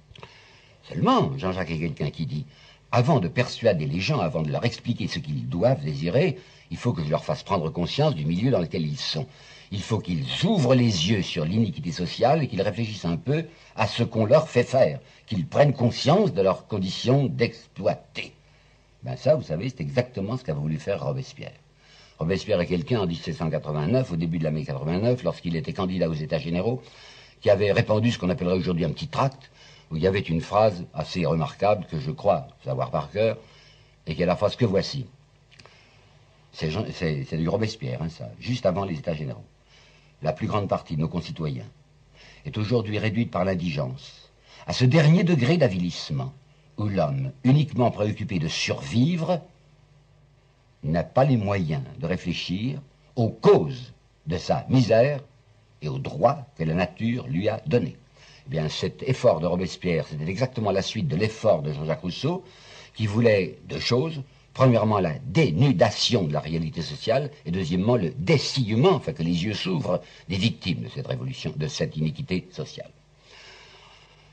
[0.83, 2.45] Seulement, Jean-Jacques est quelqu'un qui dit,
[2.91, 6.37] avant de persuader les gens, avant de leur expliquer ce qu'ils doivent désirer,
[6.71, 9.25] il faut que je leur fasse prendre conscience du milieu dans lequel ils sont.
[9.71, 13.87] Il faut qu'ils ouvrent les yeux sur l'iniquité sociale et qu'ils réfléchissent un peu à
[13.87, 18.33] ce qu'on leur fait faire, qu'ils prennent conscience de leurs conditions d'exploiter.
[19.03, 21.53] Ben ça, vous savez, c'est exactement ce qu'a voulu faire Robespierre.
[22.17, 26.39] Robespierre est quelqu'un en 1789, au début de l'année 89, lorsqu'il était candidat aux États
[26.39, 26.81] généraux,
[27.41, 29.51] qui avait répandu ce qu'on appellerait aujourd'hui un petit tract,
[29.89, 33.37] où il y avait une phrase assez remarquable que je crois savoir par cœur,
[34.05, 35.05] et qui est la phrase que voici.
[36.51, 39.45] C'est du Robespierre, hein, ça, juste avant les États généraux.
[40.21, 41.67] La plus grande partie de nos concitoyens
[42.45, 44.29] est aujourd'hui réduite par l'indigence
[44.67, 46.33] à ce dernier degré d'avilissement
[46.77, 49.41] où l'homme, uniquement préoccupé de survivre,
[50.83, 52.81] n'a pas les moyens de réfléchir
[53.15, 53.93] aux causes
[54.27, 55.21] de sa misère
[55.81, 57.97] et aux droits que la nature lui a donnés.
[58.47, 62.43] Eh bien, cet effort de Robespierre, c'était exactement la suite de l'effort de Jean-Jacques Rousseau,
[62.95, 64.21] qui voulait deux choses
[64.59, 69.53] Premièrement, la dénudation de la réalité sociale, et deuxièmement, le dessillement, enfin que les yeux
[69.53, 72.89] s'ouvrent, des victimes de cette révolution, de cette iniquité sociale.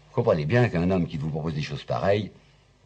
[0.09, 2.33] Vous comprenez bien qu'un homme qui vous propose des choses pareilles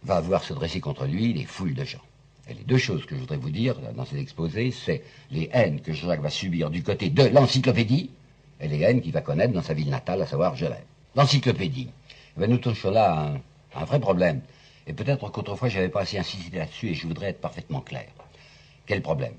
[0.02, 2.02] va voir se dresser contre lui des foules de gens.
[2.46, 5.80] Et les deux choses que je voudrais vous dire dans cet exposé, c'est les haines
[5.80, 8.10] que Jacques va subir du côté de l'encyclopédie
[8.60, 10.84] et les haines qu'il va connaître dans sa ville natale, à savoir Genève.
[11.16, 11.88] L'encyclopédie.
[12.36, 13.32] Nous touchons là
[13.72, 14.42] à un, vrai problème.
[14.90, 18.08] Et peut-être qu'autrefois, je n'avais pas assez insisté là-dessus et je voudrais être parfaitement clair.
[18.86, 19.34] Quel problème?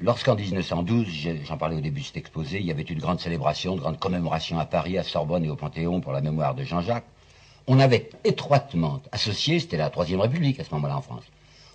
[0.00, 1.06] Lorsqu'en 1912,
[1.44, 3.98] j'en parlais au début de cet exposé, il y avait une grande célébration, une grande
[3.98, 7.04] commémoration à Paris, à Sorbonne et au Panthéon pour la mémoire de Jean-Jacques,
[7.66, 11.24] on avait étroitement associé, c'était la Troisième République à ce moment-là en France,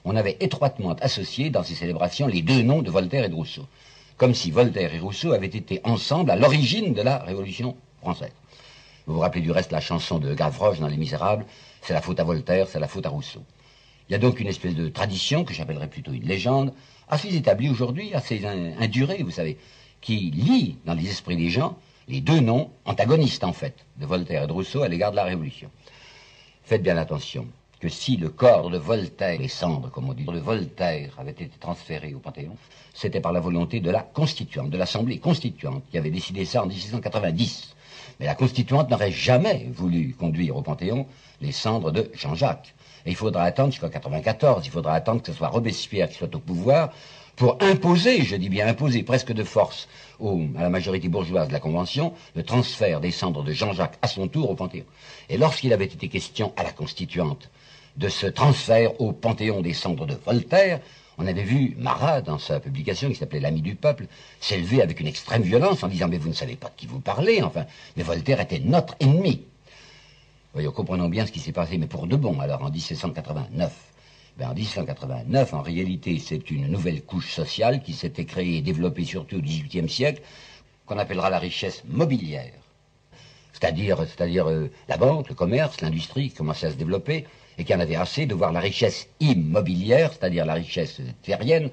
[0.03, 3.67] on avait étroitement associé dans ces célébrations les deux noms de Voltaire et de Rousseau,
[4.17, 8.33] comme si Voltaire et Rousseau avaient été ensemble à l'origine de la Révolution française.
[9.05, 11.45] Vous vous rappelez du reste la chanson de Gavroche dans Les Misérables,
[11.87, 13.41] c'est la faute à Voltaire, c'est la faute à Rousseau.
[14.09, 16.73] Il y a donc une espèce de tradition, que j'appellerais plutôt une légende,
[17.07, 18.45] assez établie aujourd'hui, assez
[18.77, 19.57] indurée, vous savez,
[20.01, 21.77] qui lie dans les esprits des gens
[22.09, 25.23] les deux noms antagonistes, en fait, de Voltaire et de Rousseau à l'égard de la
[25.23, 25.69] Révolution.
[26.63, 27.47] Faites bien attention
[27.79, 31.49] que si le corps de Voltaire, les cendres, comme on dit, de Voltaire avait été
[31.57, 32.57] transféré au Panthéon,
[32.93, 36.65] c'était par la volonté de la constituante, de l'Assemblée constituante, qui avait décidé ça en
[36.65, 37.75] 1690.
[38.19, 41.05] Mais la constituante n'aurait jamais voulu conduire au Panthéon
[41.41, 42.73] les cendres de Jean-Jacques.
[43.05, 46.33] Et il faudra attendre jusqu'en 94, il faudra attendre que ce soit Robespierre qui soit
[46.33, 46.91] au pouvoir
[47.37, 49.87] pour imposer, je dis bien imposer presque de force
[50.19, 54.27] à la majorité bourgeoise de la Convention, le transfert des cendres de Jean-Jacques à son
[54.27, 54.85] tour au Panthéon.
[55.29, 57.51] Et lorsqu'il avait été question à la Constituante
[57.95, 60.79] de ce transfert au Panthéon des cendres de Voltaire,
[61.17, 64.05] on avait vu Marat, dans sa publication qui s'appelait L'ami du peuple,
[64.39, 66.99] s'élever avec une extrême violence en disant Mais vous ne savez pas de qui vous
[66.99, 69.43] parlez, enfin, mais Voltaire était notre ennemi.
[70.53, 73.73] Voyons, comprenons bien ce qui s'est passé, mais pour de bon, alors en 1789.
[74.37, 79.03] Ben, en 1789, en réalité, c'est une nouvelle couche sociale qui s'était créée et développée
[79.03, 80.21] surtout au XVIIIe siècle,
[80.85, 82.53] qu'on appellera la richesse mobilière.
[83.51, 83.99] C'est-à-dire,
[84.47, 87.25] euh, la banque, le commerce, l'industrie qui commençait à se développer,
[87.57, 91.69] et qui en avait assez de voir la richesse immobilière, c'est-à-dire la richesse terrienne,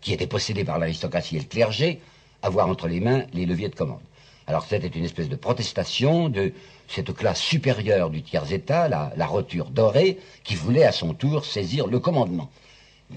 [0.00, 2.00] qui était possédée par l'aristocratie et le clergé,
[2.42, 4.02] avoir entre les mains les leviers de commande.
[4.46, 6.52] Alors c'était une espèce de protestation de
[6.88, 11.88] cette classe supérieure du tiers-État, la, la roture dorée, qui voulait à son tour saisir
[11.88, 12.50] le commandement.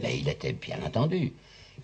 [0.02, 1.34] Mais il était bien entendu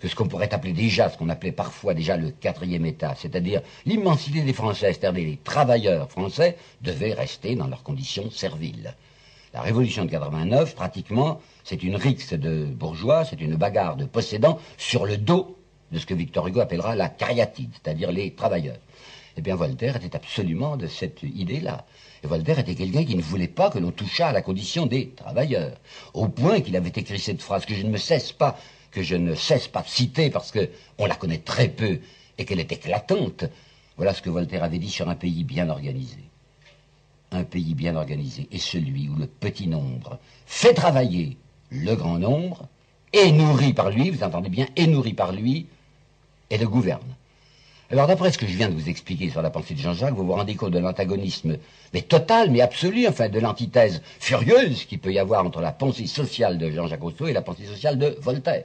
[0.00, 3.62] que ce qu'on pourrait appeler déjà, ce qu'on appelait parfois déjà le quatrième État, c'est-à-dire
[3.86, 8.94] l'immensité des Français, c'est-à-dire les travailleurs français, devaient rester dans leurs conditions serviles.
[9.54, 14.58] La révolution de 89, pratiquement, c'est une rixe de bourgeois, c'est une bagarre de possédants
[14.76, 15.56] sur le dos
[15.92, 18.78] de ce que Victor Hugo appellera la cariatide, c'est-à-dire les travailleurs.
[19.36, 21.86] Eh bien, Voltaire était absolument de cette idée-là.
[22.24, 25.10] Et Voltaire était quelqu'un qui ne voulait pas que l'on touchât à la condition des
[25.10, 25.78] travailleurs,
[26.14, 28.58] au point qu'il avait écrit cette phrase que je ne me cesse pas,
[28.90, 32.00] que je ne cesse pas de citer parce qu'on la connaît très peu
[32.38, 33.44] et qu'elle est éclatante.
[33.96, 36.25] Voilà ce que Voltaire avait dit sur un pays bien organisé
[37.36, 41.36] un pays bien organisé est celui où le petit nombre fait travailler
[41.70, 42.68] le grand nombre,
[43.12, 45.66] est nourri par lui, vous entendez bien, est nourri par lui,
[46.50, 47.14] et le gouverne.
[47.90, 50.26] Alors d'après ce que je viens de vous expliquer sur la pensée de Jean-Jacques, vous
[50.26, 51.56] vous rendez compte de l'antagonisme,
[51.94, 56.06] mais total, mais absolu, enfin de l'antithèse furieuse qu'il peut y avoir entre la pensée
[56.06, 58.64] sociale de Jean-Jacques Rousseau et la pensée sociale de Voltaire.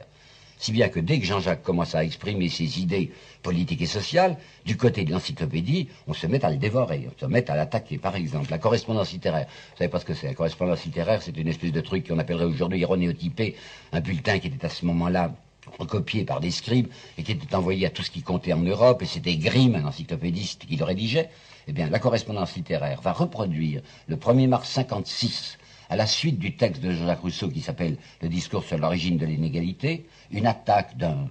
[0.62, 4.78] Si bien que dès que Jean-Jacques commence à exprimer ses idées politiques et sociales, du
[4.78, 7.98] côté de l'encyclopédie, on se met à le dévorer, on se met à l'attaquer.
[7.98, 9.48] Par exemple, la correspondance littéraire.
[9.48, 12.20] Vous savez pas ce que c'est La correspondance littéraire, c'est une espèce de truc qu'on
[12.20, 13.56] appellerait aujourd'hui ironéotypé,
[13.92, 15.34] un bulletin qui était à ce moment-là
[15.80, 19.02] recopié par des scribes et qui était envoyé à tout ce qui comptait en Europe,
[19.02, 21.32] et c'était Grimm, un encyclopédiste, qui le rédigeait.
[21.68, 25.58] Eh bien, la correspondance littéraire va reproduire le 1er mars 56
[25.92, 29.26] à la suite du texte de Jean-Jacques Rousseau qui s'appelle Le discours sur l'origine de
[29.26, 31.28] l'inégalité, une attaque d'un,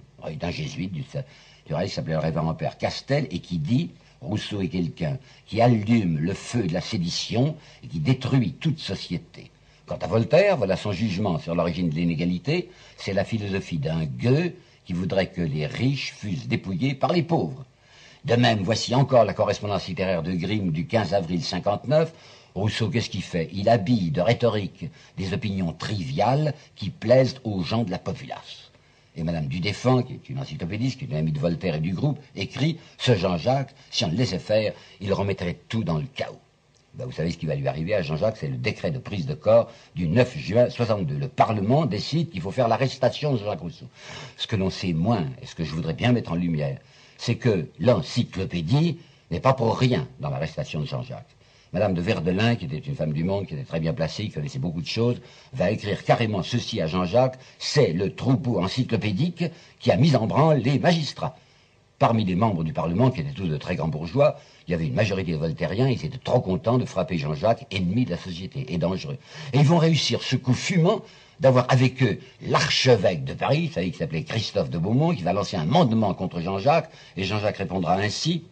[0.51, 3.89] jésuite du, du reste qui s'appelait le révérend père Castel et qui dit
[4.21, 9.49] Rousseau est quelqu'un qui allume le feu de la sédition et qui détruit toute société.
[9.87, 14.53] Quant à Voltaire, voilà son jugement sur l'origine de l'inégalité, c'est la philosophie d'un gueux
[14.85, 17.65] qui voudrait que les riches fussent dépouillés par les pauvres.
[18.25, 22.13] De même, voici encore la correspondance littéraire de Grimm du 15 avril 59,
[22.55, 23.49] Rousseau, qu'est-ce qu'il fait?
[23.53, 28.71] Il habille de rhétorique des opinions triviales qui plaisent aux gens de la populace.
[29.15, 31.93] Et Madame Dudéfend, qui est une encyclopédiste, qui est une amie de Voltaire et du
[31.93, 36.39] groupe, écrit Ce Jean-Jacques, si on le laissait faire, il remettrait tout dans le chaos.
[36.93, 39.25] Ben, vous savez ce qui va lui arriver à Jean-Jacques, c'est le décret de prise
[39.25, 41.15] de corps du 9 juin 62.
[41.15, 43.85] Le Parlement décide qu'il faut faire l'arrestation de Jean-Jacques Rousseau.
[44.35, 46.77] Ce que l'on sait moins, et ce que je voudrais bien mettre en lumière,
[47.17, 48.97] c'est que l'encyclopédie
[49.29, 51.35] n'est pas pour rien dans l'arrestation de Jean-Jacques.
[51.73, 54.31] Madame de Verdelin, qui était une femme du monde, qui était très bien placée, qui
[54.31, 55.21] connaissait beaucoup de choses,
[55.53, 59.45] va écrire carrément ceci à Jean-Jacques, c'est le troupeau encyclopédique
[59.79, 61.37] qui a mis en branle les magistrats.
[61.97, 64.87] Parmi les membres du Parlement, qui étaient tous de très grands bourgeois, il y avait
[64.87, 68.73] une majorité de voltairiens, ils étaient trop contents de frapper Jean-Jacques, ennemi de la société
[68.73, 69.17] et dangereux.
[69.53, 71.01] Et ils vont réussir ce coup fumant
[71.39, 75.31] d'avoir avec eux l'archevêque de Paris, vous savez, qui s'appelait Christophe de Beaumont, qui va
[75.31, 78.43] lancer un mandement contre Jean-Jacques, et Jean-Jacques répondra ainsi,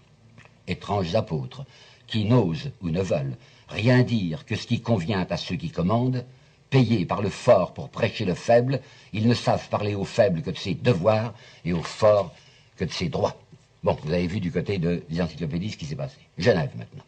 [0.67, 1.65] étranges apôtres,
[2.09, 3.37] qui n'osent ou ne veulent
[3.69, 6.25] rien dire que ce qui convient à ceux qui commandent,
[6.69, 8.81] payés par le fort pour prêcher le faible,
[9.13, 11.33] ils ne savent parler aux faibles que de ses devoirs
[11.65, 12.33] et aux forts
[12.77, 13.35] que de ses droits.
[13.83, 16.17] Bon, vous avez vu du côté de, des encyclopédies ce qui s'est passé.
[16.37, 17.03] Genève maintenant.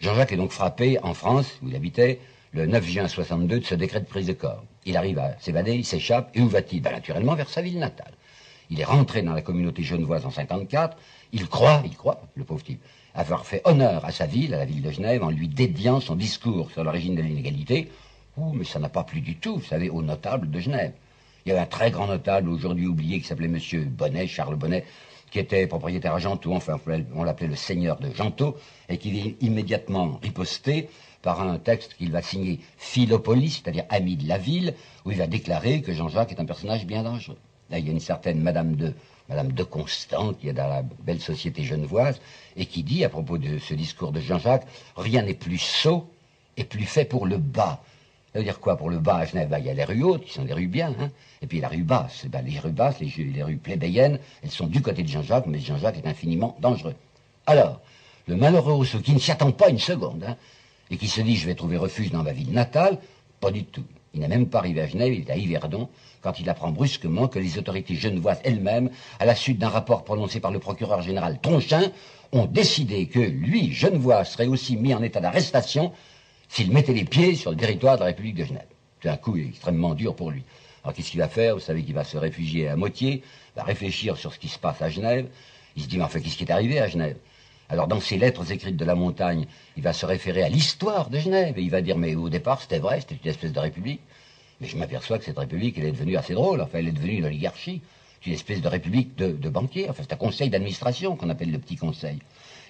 [0.00, 2.18] Jean-Jacques est donc frappé en France, où il habitait,
[2.52, 4.64] le 9 juin 62 de ce décret de prise de corps.
[4.84, 6.82] Il arrive à s'évader, il s'échappe, et où va-t-il?
[6.82, 8.12] Ben, Naturellement vers sa ville natale.
[8.68, 10.96] Il est rentré dans la communauté genevoise en 54,
[11.32, 12.82] il croit, il croit, le pauvre type,
[13.14, 16.16] avoir fait honneur à sa ville, à la ville de Genève, en lui dédiant son
[16.16, 17.90] discours sur l'origine de l'inégalité.
[18.36, 20.92] Ouh, mais ça n'a pas plu du tout, vous savez, aux notables de Genève.
[21.44, 24.84] Il y avait un très grand notable, aujourd'hui oublié, qui s'appelait Monsieur Bonnet, Charles Bonnet,
[25.30, 26.78] qui était propriétaire à Gentot, enfin
[27.14, 28.56] on l'appelait le seigneur de Gentot,
[28.88, 30.88] et qui vient immédiatement riposter
[31.22, 35.26] par un texte qu'il va signer Philopolis, c'est-à-dire ami de la ville, où il va
[35.26, 37.38] déclarer que Jean-Jacques est un personnage bien dangereux.
[37.70, 38.92] Là, il y a une certaine Madame de
[39.28, 42.20] Madame de Constant, qui est dans la belle société genevoise,
[42.56, 46.08] et qui dit, à propos de ce discours de Jean-Jacques, rien n'est plus sot
[46.56, 47.82] et plus fait pour le bas.
[48.32, 49.16] Ça veut dire quoi pour le bas?
[49.16, 51.10] À Genève ben, Il y a les rues hautes, qui sont des rues bien, hein
[51.42, 52.24] et puis la rue basse.
[52.26, 55.58] Ben, les rues basses, les, les rues plébéiennes, elles sont du côté de Jean-Jacques, mais
[55.58, 56.94] Jean-Jacques est infiniment dangereux.
[57.46, 57.80] Alors,
[58.26, 60.36] le malheureux Rousseau, qui ne s'y attend pas une seconde, hein,
[60.90, 62.98] et qui se dit je vais trouver refuge dans ma ville natale,
[63.40, 63.84] pas du tout.
[64.14, 65.88] Il n'est même pas arrivé à Genève, il est à Yverdon,
[66.20, 70.38] quand il apprend brusquement que les autorités genevoises elles-mêmes, à la suite d'un rapport prononcé
[70.38, 71.90] par le procureur général Tronchin,
[72.32, 75.92] ont décidé que lui, Genevois, serait aussi mis en état d'arrestation
[76.48, 78.66] s'il mettait les pieds sur le territoire de la République de Genève.
[79.02, 80.42] C'est un coup extrêmement dur pour lui.
[80.84, 81.54] Alors qu'est-ce qu'il va faire?
[81.54, 83.22] Vous savez qu'il va se réfugier à Moitié,
[83.56, 85.26] va réfléchir sur ce qui se passe à Genève.
[85.76, 87.16] Il se dit, mais enfin, qu'est-ce qui est arrivé à Genève?
[87.72, 89.46] Alors dans ses lettres écrites de la montagne,
[89.78, 92.60] il va se référer à l'histoire de Genève et il va dire mais au départ
[92.60, 94.02] c'était vrai, c'était une espèce de république.
[94.60, 96.60] Mais je m'aperçois que cette république, elle est devenue assez drôle.
[96.60, 97.80] Enfin, elle est devenue une oligarchie.
[98.20, 99.88] C'est une espèce de république de, banquiers.
[99.88, 102.18] Enfin, c'est un conseil d'administration qu'on appelle le petit conseil.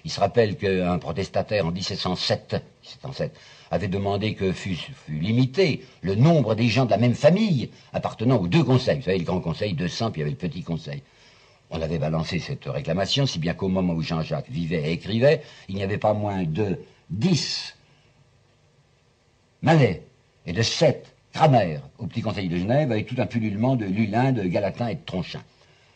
[0.05, 3.37] Il se rappelle qu'un protestataire en 1707, 1707
[3.71, 8.37] avait demandé que fût, fût, limité le nombre des gens de la même famille appartenant
[8.37, 8.97] aux deux conseils.
[8.97, 11.03] Vous savez, le grand conseil, 200, puis il y avait le petit conseil.
[11.69, 15.75] On avait balancé cette réclamation, si bien qu'au moment où Jean-Jacques vivait et écrivait, il
[15.75, 17.75] n'y avait pas moins de 10
[19.63, 20.03] Malais
[20.45, 24.33] et de 7 Cramer, au Petit Conseil de Genève, avec tout un pullulement de Lulin,
[24.33, 25.41] de Galatin et de Tronchin.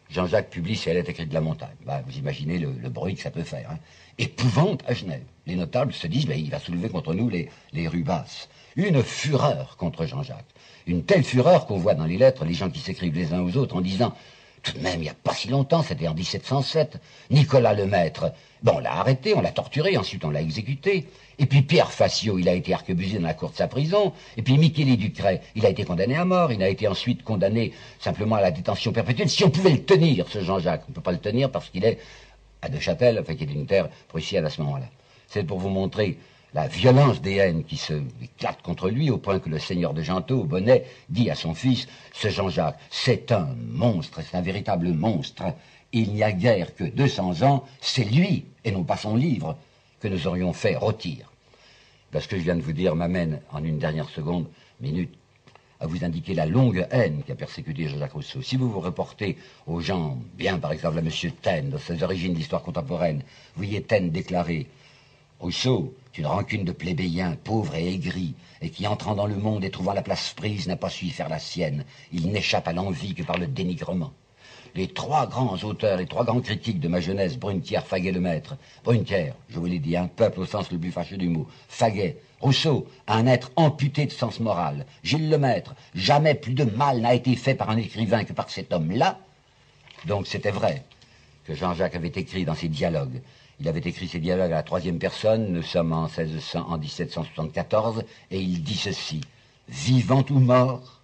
[0.10, 1.76] Jean-Jacques publie ses lettres écrites de la montagne.
[1.86, 3.70] Bah, vous imaginez le, bruit que ça peut faire.
[3.70, 3.78] Hein.
[4.18, 5.24] Épouvante à Genève.
[5.46, 8.48] Les notables se disent, bah, il va soulever contre nous les, les rues basses.
[8.78, 10.46] Une fureur contre Jean-Jacques.
[10.88, 13.58] Une telle fureur qu'on voit dans les lettres les gens qui s'écrivent les uns aux
[13.58, 14.16] autres en disant
[14.64, 17.00] tout de même, il n'y a pas si longtemps, c'était en 1707.
[17.32, 18.32] Nicolas Lemaître,
[18.64, 21.08] bon, on l'a arrêté, on l'a torturé, ensuite on l'a exécuté.
[21.40, 24.14] Et puis Pierre Facio, il a été arquebusé dans la cour de sa prison.
[24.36, 26.52] Et puis Michele Ducret, il a été condamné à mort.
[26.52, 29.30] Il a été ensuite condamné simplement à la détention perpétuelle.
[29.30, 31.86] Si on pouvait le tenir, ce Jean-Jacques, on ne peut pas le tenir parce qu'il
[31.86, 32.00] est
[32.62, 34.88] à De Châtel, enfin qui est une terre prussienne à ce moment-là.
[35.28, 36.18] C'est pour vous montrer
[36.54, 40.02] la violence des haines qui se éclatent contre lui, au point que le seigneur de
[40.02, 44.90] Gentot, au bonnet, dit à son fils, ce Jean-Jacques, c'est un monstre, c'est un véritable
[44.90, 45.44] monstre.
[45.92, 49.58] Il n'y a guère que 200 ans, c'est lui, et non pas son livre,
[50.00, 51.32] que nous aurions fait rôtir.
[52.12, 54.48] Parce que je viens de vous dire m'amène, en une dernière seconde,
[54.80, 55.14] minute,
[55.80, 58.42] à vous indiquer la longue haine qui a persécuté Jean-Jacques Rousseau.
[58.42, 61.10] Si vous vous reportez aux gens, bien par exemple à M.
[61.42, 63.18] Taine, dans ses origines d'histoire contemporaine,
[63.56, 64.68] vous voyez Taine déclarer
[65.40, 69.70] Rousseau, une rancune de plébéien, pauvre et aigri, et qui, entrant dans le monde et
[69.70, 71.86] trouvant la place prise, n'a pas su y faire la sienne.
[72.12, 74.14] Il n'échappe à l'envie que par le dénigrement.
[74.76, 78.58] Les trois grands auteurs, les trois grands critiques de ma jeunesse, Brunetière, Faguet, Lemaître.
[78.84, 81.48] Brunetière, je vous l'ai dit, un peuple au sens le plus fâcheux du mot.
[81.68, 84.86] Faguet, Rousseau, un être amputé de sens moral.
[85.04, 88.72] Gilles Lemaître, jamais plus de mal n'a été fait par un écrivain que par cet
[88.72, 89.20] homme-là.
[90.06, 90.84] Donc c'était vrai
[91.46, 93.22] que Jean-Jacques avait écrit dans ses dialogues
[93.60, 98.04] il avait écrit ses dialogues à la troisième personne, nous sommes en, 1600, en 1774,
[98.30, 99.22] et il dit ceci,
[99.68, 101.02] vivant ou mort,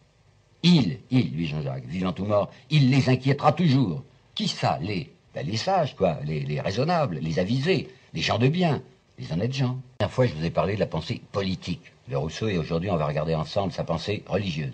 [0.62, 4.04] il, il, lui Jean-Jacques, vivant ou mort, il les inquiétera toujours.
[4.36, 8.82] Qui ça Les ben, Les sages, quoi, les, raisonnables, les avisés, les gens de bien,
[9.18, 9.78] les honnêtes gens.
[10.00, 12.92] La dernière fois, je vous ai parlé de la pensée politique de Rousseau, et aujourd'hui,
[12.92, 14.74] on va regarder ensemble sa pensée religieuse.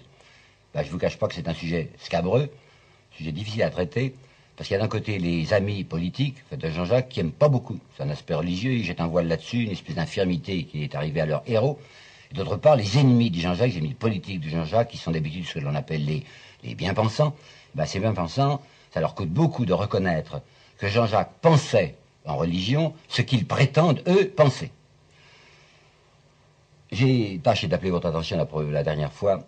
[0.74, 2.50] Ben, je ne vous cache pas que c'est un sujet scabreux,
[3.12, 4.16] sujet difficile à traiter,
[4.60, 7.80] Parce qu'il y a d'un côté les amis politiques de Jean-Jacques qui n'aiment pas beaucoup.
[7.96, 11.22] C'est un aspect religieux, ils jettent un voile là-dessus, une espèce d'infirmité qui est arrivée
[11.22, 11.80] à leur héros.
[12.34, 15.54] D'autre part, les ennemis de Jean-Jacques, les ennemis politiques de Jean-Jacques, qui sont d'habitude ce
[15.54, 17.38] que l'on appelle les, bien-pensants,
[17.74, 18.62] ben, ces bien-pensants,
[18.94, 20.42] ça leur coûte beaucoup de reconnaître
[20.78, 21.96] que Jean-Jacques pensait
[22.26, 24.72] en religion ce qu'ils prétendent, eux, penser.
[26.92, 29.40] J'ai tâché d'appeler votre attention la, la, dernière fois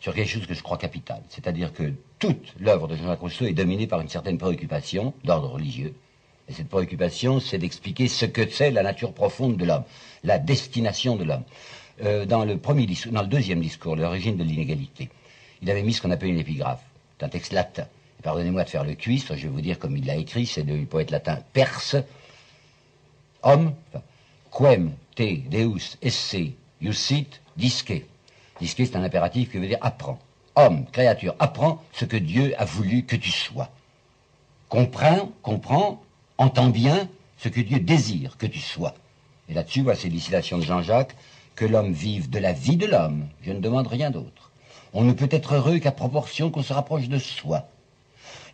[0.00, 1.92] sur quelque chose que je crois capital, c'est-à-dire que
[2.22, 5.92] toute l'œuvre de Jean-Jacques Rousseau est dominée par une certaine préoccupation d'ordre religieux.
[6.48, 9.82] Et cette préoccupation, c'est d'expliquer ce que c'est la nature profonde de l'homme,
[10.22, 11.42] la destination de l'homme.
[12.04, 15.10] Euh, dans le le deuxième discours, l'origine de l'inégalité,
[15.62, 16.84] il avait mis ce qu'on appelle une épigraphe.
[17.18, 17.88] C'est un texte latin.
[18.22, 20.86] Pardonnez-moi de faire le cuistre, je vais vous dire comme il l'a écrit, c'est du
[20.86, 21.96] poète latin perse.
[23.42, 23.74] Homme,
[24.56, 26.36] quem te deus esse
[26.80, 28.00] iusit disque.
[28.60, 30.20] Disque, c'est un impératif qui veut dire apprends.
[30.54, 33.70] Homme, créature, apprends ce que Dieu a voulu que tu sois.
[34.68, 36.02] Comprends, comprends,
[36.36, 38.94] entends bien ce que Dieu désire que tu sois.
[39.48, 41.16] Et là-dessus, voici l'icitation de Jean-Jacques,
[41.54, 43.28] que l'homme vive de la vie de l'homme.
[43.42, 44.50] Je ne demande rien d'autre.
[44.92, 47.68] On ne peut être heureux qu'à proportion qu'on se rapproche de soi.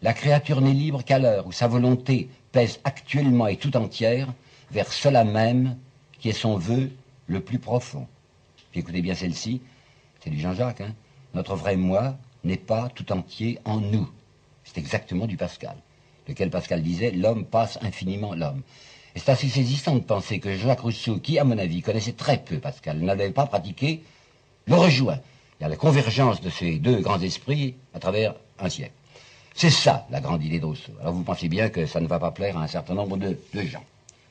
[0.02, 4.28] La créature n'est libre qu'à l'heure où sa volonté pèse actuellement et tout entière
[4.70, 5.76] vers cela même
[6.20, 6.90] qui est son vœu
[7.26, 8.06] le plus profond.
[8.74, 9.60] écoutez bien celle-ci,
[10.22, 10.94] c'est du Jean-Jacques, hein
[11.34, 14.08] Notre vrai moi n'est pas tout entier en nous.
[14.64, 15.76] C'est exactement du Pascal,
[16.26, 18.62] lequel Pascal disait l'homme passe infiniment l'homme.
[19.14, 22.38] Et c'est assez saisissant de penser que Jacques Rousseau, qui, à mon avis, connaissait très
[22.38, 24.02] peu Pascal, n'avait pas pratiqué,
[24.66, 25.18] le rejoint.
[25.58, 28.92] Il y a la convergence de ces deux grands esprits à travers un siècle.
[29.54, 30.92] C'est ça, la grande idée de Rousseau.
[31.00, 33.36] Alors vous pensez bien que ça ne va pas plaire à un certain nombre de,
[33.54, 33.82] gens.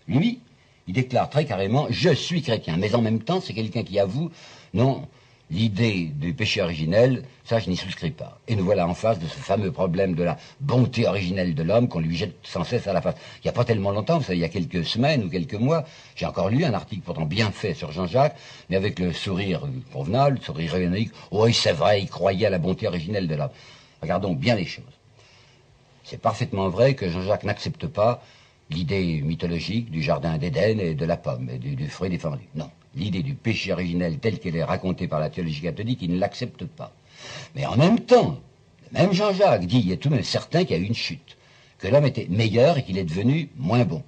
[0.08, 0.40] Lui,
[0.88, 2.78] il déclare très carrément, je suis chrétien.
[2.78, 4.32] Mais en même temps, c'est quelqu'un qui avoue,
[4.74, 5.06] non,
[5.50, 8.40] l'idée du péché originel, ça je n'y souscris pas.
[8.48, 11.88] Et nous voilà en face de ce fameux problème de la bonté originelle de l'homme
[11.88, 13.16] qu'on lui jette sans cesse à la face.
[13.38, 15.54] Il n'y a pas tellement longtemps, vous savez, il y a quelques semaines ou quelques
[15.54, 18.36] mois, j'ai encore lu un article pourtant bien fait sur Jean-Jacques,
[18.70, 19.62] mais avec le sourire
[19.94, 21.12] convenable, le sourire ironique.
[21.32, 23.52] Oui, c'est vrai, il croyait à la bonté originelle de l'homme.
[24.02, 24.84] Regardons bien les choses.
[26.04, 28.24] C'est parfaitement vrai que Jean-Jacques n'accepte pas
[28.70, 32.44] l'idée mythologique du jardin d'Éden et de la pomme et du, fruit défendu.
[32.56, 32.70] Non.
[32.98, 36.66] L'idée du péché originel telle qu'elle est racontée par la théologie catholique, il ne l'accepte
[36.66, 36.92] pas.
[37.56, 38.40] Mais en même temps,
[38.92, 41.38] même Jean-Jacques dit, il est tout de même certain qu'il y a eu une chute,
[41.78, 44.04] que l'homme était meilleur et qu'il est devenu moins bon.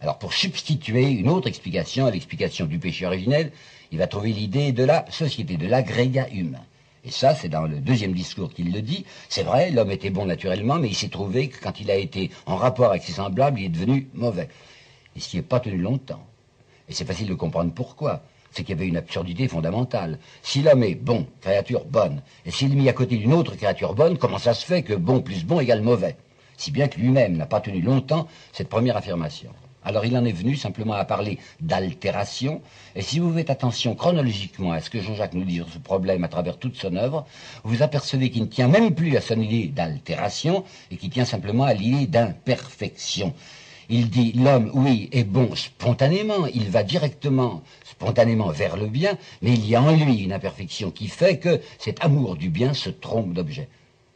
[0.00, 3.52] Alors pour substituer une autre explication à l'explication du péché originel,
[3.92, 6.64] il va trouver l'idée de la société, de l'agrégat humain.
[7.04, 9.04] Et ça, c'est dans le deuxième discours qu'il le dit.
[9.28, 12.30] C'est vrai, l'homme était bon naturellement, mais il s'est trouvé que quand il a été
[12.46, 14.48] en rapport avec ses semblables, il est devenu mauvais.
[15.14, 16.26] Et ce qui n'est pas tenu longtemps.
[16.88, 18.22] Et c'est facile de comprendre pourquoi.
[18.50, 20.18] C'est qu'il y avait une absurdité fondamentale.
[20.42, 23.94] Si l'homme est bon, créature bonne, et s'il est mis à côté d'une autre créature
[23.94, 26.16] bonne, comment ça se fait que bon plus bon égale mauvais?
[26.56, 29.50] Si bien que lui-même n'a pas tenu longtemps cette première affirmation.
[29.86, 32.62] Alors il en est venu simplement à parler d'altération,
[32.94, 36.24] et si vous faites attention chronologiquement à ce que Jean-Jacques nous dit sur ce problème
[36.24, 37.26] à travers toute son œuvre,
[37.64, 41.64] vous apercevez qu'il ne tient même plus à son idée d'altération, et qu'il tient simplement
[41.64, 43.34] à l'idée d'imperfection.
[43.88, 49.52] Il dit l'homme, oui, est bon spontanément, il va directement, spontanément vers le bien, mais
[49.52, 52.90] il y a en lui une imperfection qui fait que cet amour du bien se
[52.90, 53.68] trompe d'objet.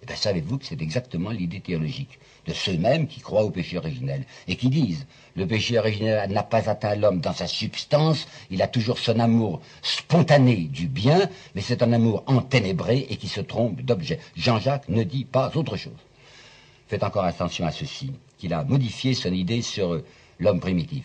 [0.02, 4.24] Eh bien, savez-vous que c'est exactement l'idée théologique de ceux-mêmes qui croient au péché originel
[4.46, 8.68] et qui disent le péché originel n'a pas atteint l'homme dans sa substance, il a
[8.68, 13.82] toujours son amour spontané du bien, mais c'est un amour enténébré et qui se trompe
[13.82, 14.18] d'objet.
[14.36, 15.92] Jean-Jacques ne dit pas autre chose.
[16.88, 20.00] Faites encore attention à ceci, qu'il a modifié son idée sur
[20.38, 21.04] l'homme primitif.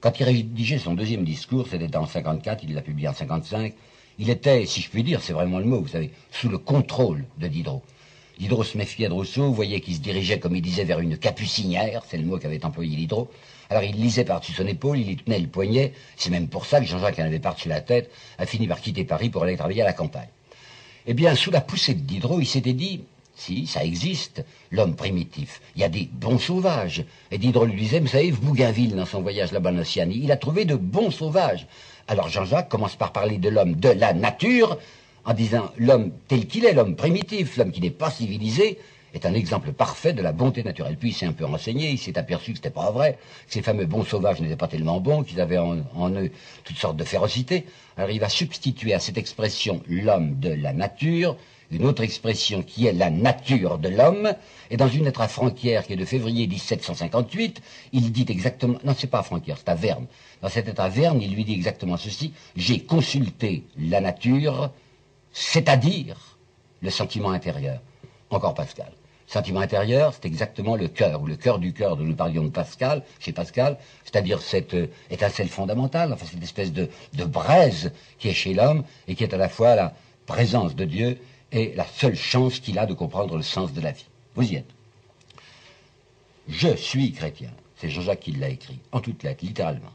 [0.00, 3.74] Quand il rédigeait son deuxième discours, c'était en 54, il l'a publié en 55,
[4.18, 7.24] il était, si je puis dire, c'est vraiment le mot, vous savez, sous le contrôle
[7.38, 7.82] de Diderot.
[8.38, 12.02] Diderot se méfiait de Rousseau, voyez qu'il se dirigeait, comme il disait, vers une capucinière,
[12.06, 13.30] c'est le mot qu'avait employé Diderot.
[13.68, 16.80] Alors il lisait par-dessus son épaule, il y tenait le poignet, c'est même pour ça
[16.80, 19.82] que Jean-Jacques en avait par-dessus la tête, a fini par quitter Paris pour aller travailler
[19.82, 20.28] à la campagne.
[21.06, 23.02] Eh bien, sous la poussée de Diderot, il s'était dit,
[23.36, 25.60] si, ça existe, l'homme primitif.
[25.76, 27.04] Il y a des bons sauvages.
[27.30, 30.36] Et Diderot lui disait, vous savez, Bougainville, dans son voyage là-bas en Océanie, il a
[30.36, 31.66] trouvé de bons sauvages.
[32.08, 34.78] Alors Jean-Jacques commence par parler de l'homme de la nature,
[35.24, 38.78] en disant l'homme tel qu'il est, l'homme primitif, l'homme qui n'est pas civilisé,
[39.12, 40.96] est un exemple parfait de la bonté naturelle.
[40.96, 43.62] Puis il s'est un peu renseigné, il s'est aperçu que c'était pas vrai, que ces
[43.62, 46.30] fameux bons sauvages n'étaient pas tellement bons, qu'ils avaient en, eux
[46.64, 47.66] toutes sortes de férocité.
[47.96, 51.36] Alors il va substituer à cette expression l'homme de la nature,
[51.70, 54.32] une autre expression qui est la nature de l'homme,
[54.70, 57.60] et dans une lettre à Franquière qui est de février 1758,
[57.92, 60.06] il dit exactement, non c'est pas à Franquière, c'est à Verne.
[60.42, 64.70] Dans cette lettre à Verne, il lui dit exactement ceci, j'ai consulté la nature,
[65.32, 66.38] c'est-à-dire
[66.82, 67.80] le sentiment intérieur.
[68.30, 68.92] Encore Pascal.
[69.26, 72.48] Sentiment intérieur, c'est exactement le cœur, ou le cœur du cœur dont nous parlions de
[72.48, 78.28] Pascal, chez Pascal, c'est-à-dire cette euh, étincelle fondamentale, enfin cette espèce de, de braise qui
[78.28, 79.94] est chez l'homme et qui est à la fois la
[80.26, 81.18] présence de Dieu
[81.56, 84.04] et la seule chance qu'il a de comprendre le sens de la vie.
[84.34, 84.70] Vous y êtes.
[86.48, 87.48] Je suis chrétien.
[87.76, 89.92] C'est Jean-Jacques qui l'a écrit, en toutes lettres, littéralement.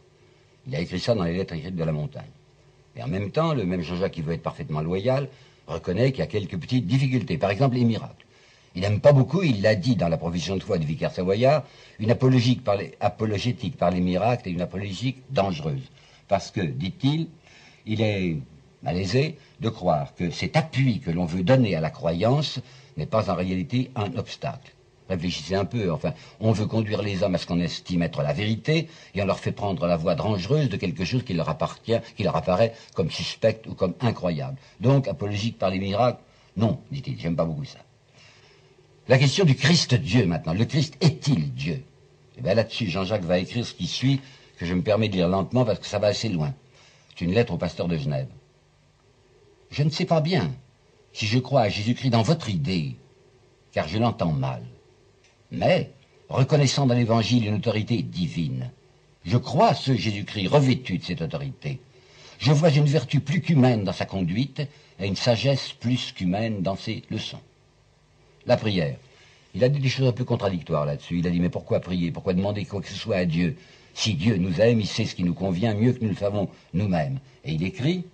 [0.68, 2.32] Il a écrit ça dans les lettres écrites de la montagne.
[2.96, 5.30] Et en même temps, le même Jean-Jacques qui veut être parfaitement loyal
[5.68, 7.38] reconnaît qu'il y a quelques petites difficultés.
[7.38, 8.26] Par exemple, les miracles.
[8.74, 11.64] Il n'aime pas beaucoup, il l'a dit dans la provision de foi du vicaire savoyard,
[12.00, 12.16] une
[12.64, 15.92] par, les, apologétique par les miracles et une apologétique dangereuse.
[16.28, 17.28] Parce que, dit-il,
[17.86, 18.38] il est
[18.84, 22.60] malaisé de croire que cet appui que l'on veut donner à la croyance
[22.98, 24.74] n'est pas en réalité un obstacle.
[25.10, 28.32] Réfléchissez un peu, enfin, on veut conduire les hommes à ce qu'on estime être la
[28.32, 32.00] vérité, et on leur fait prendre la voie dangereuse de quelque chose qui leur appartient,
[32.16, 34.58] qui leur apparaît comme suspect ou comme incroyable.
[34.80, 36.22] Donc, apologique par les miracles,
[36.56, 37.80] non, dit-il, j'aime pas beaucoup ça.
[39.10, 40.54] La question du Christ Dieu maintenant.
[40.54, 41.74] Le Christ est-il Dieu?
[41.74, 41.84] Et
[42.38, 44.22] eh bien là-dessus, Jean-Jacques va écrire ce qui suit,
[44.58, 46.54] que je me permets de lire lentement parce que ça va assez loin.
[47.10, 48.28] C'est une lettre au pasteur de Genève.
[49.72, 50.52] Je ne sais pas bien
[51.14, 52.96] si je crois à Jésus-Christ dans votre idée,
[53.72, 54.62] car je l'entends mal.
[55.52, 55.92] Mais,
[56.30, 58.70] reconnaissant dans l'Évangile une autorité divine,
[59.26, 61.80] je crois à ce Jésus-Christ revêtu de cette autorité.
[62.40, 64.62] Je vois une vertu plus qu'humaine dans sa conduite
[65.00, 67.42] et une sagesse plus qu'humaine dans ses leçons
[68.46, 68.98] la prière.
[69.54, 71.20] Il a dit des choses un peu contradictoires là-dessus.
[71.20, 72.12] Il a dit, mais pourquoi prier?
[72.12, 73.58] Pourquoi demander quoi que ce soit à Dieu?
[73.94, 76.50] Si Dieu nous aime, il sait ce qui nous convient mieux que nous le savons
[76.74, 77.20] nous-mêmes.
[77.44, 78.06] Et il écrit,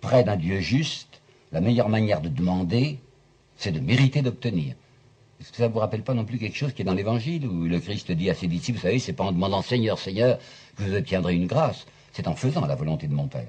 [0.00, 1.20] près d'un Dieu juste,
[1.52, 2.98] la meilleure manière de demander,
[3.56, 4.74] c'est de mériter d'obtenir.
[5.40, 7.46] Est-ce que ça ne vous rappelle pas non plus quelque chose qui est dans l'Évangile,
[7.46, 10.38] où le Christ dit à ses disciples, vous savez, c'est pas en demandant Seigneur, Seigneur,
[10.76, 13.46] que vous obtiendrez une grâce, c'est en faisant la volonté de mon Père.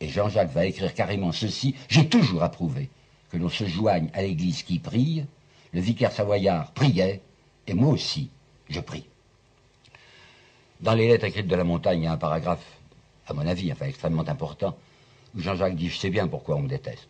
[0.00, 2.88] Et Jean-Jacques va écrire carrément ceci, j'ai toujours approuvé
[3.30, 5.24] que l'on se joigne à l'Église qui prie,
[5.72, 7.20] le vicaire savoyard priait,
[7.66, 8.30] et moi aussi,
[8.70, 9.04] je prie.
[10.80, 12.64] Dans les lettres écrites de la montagne, il y a un paragraphe,
[13.26, 14.76] à mon avis, enfin extrêmement important,
[15.36, 17.08] Jean-Jacques dit, je sais bien pourquoi on me déteste.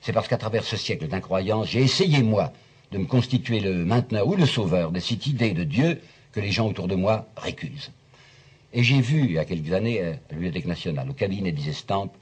[0.00, 2.52] C'est parce qu'à travers ce siècle d'incroyance, j'ai essayé, moi,
[2.90, 6.00] de me constituer le mainteneur ou le sauveur de cette idée de Dieu
[6.32, 7.90] que les gens autour de moi récusent.
[8.72, 11.68] Et j'ai vu, il y a quelques années, à la Bibliothèque nationale, au cabinet des
[11.68, 12.14] estampes,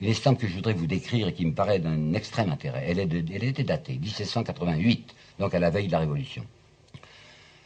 [0.00, 2.84] une estampe que je voudrais vous décrire et qui me paraît d'un extrême intérêt.
[2.88, 6.44] Elle, est était datée, 1788, donc à la veille de la Révolution.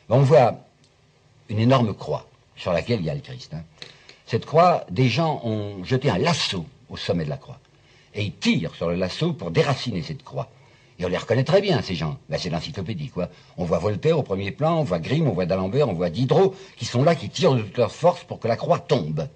[0.09, 0.65] On voit
[1.49, 2.27] une énorme croix
[2.57, 3.55] sur laquelle il y a le Christ.
[3.55, 3.65] Hein.
[4.27, 7.59] Cette croix, des gens ont jeté un lasso au sommet de la croix.
[8.15, 10.49] Et ils tirent sur le lasso pour déraciner cette croix.
[10.99, 12.19] Et on les reconnaît très bien, ces gens.
[12.29, 13.31] Ben, c'est l'encyclopédie, quoi.
[13.57, 16.55] On voit Voltaire au premier plan, on voit Grimm, on voit d'Alembert, on voit Diderot,
[16.77, 19.27] qui sont là, qui tirent de toute leur force pour que la croix tombe.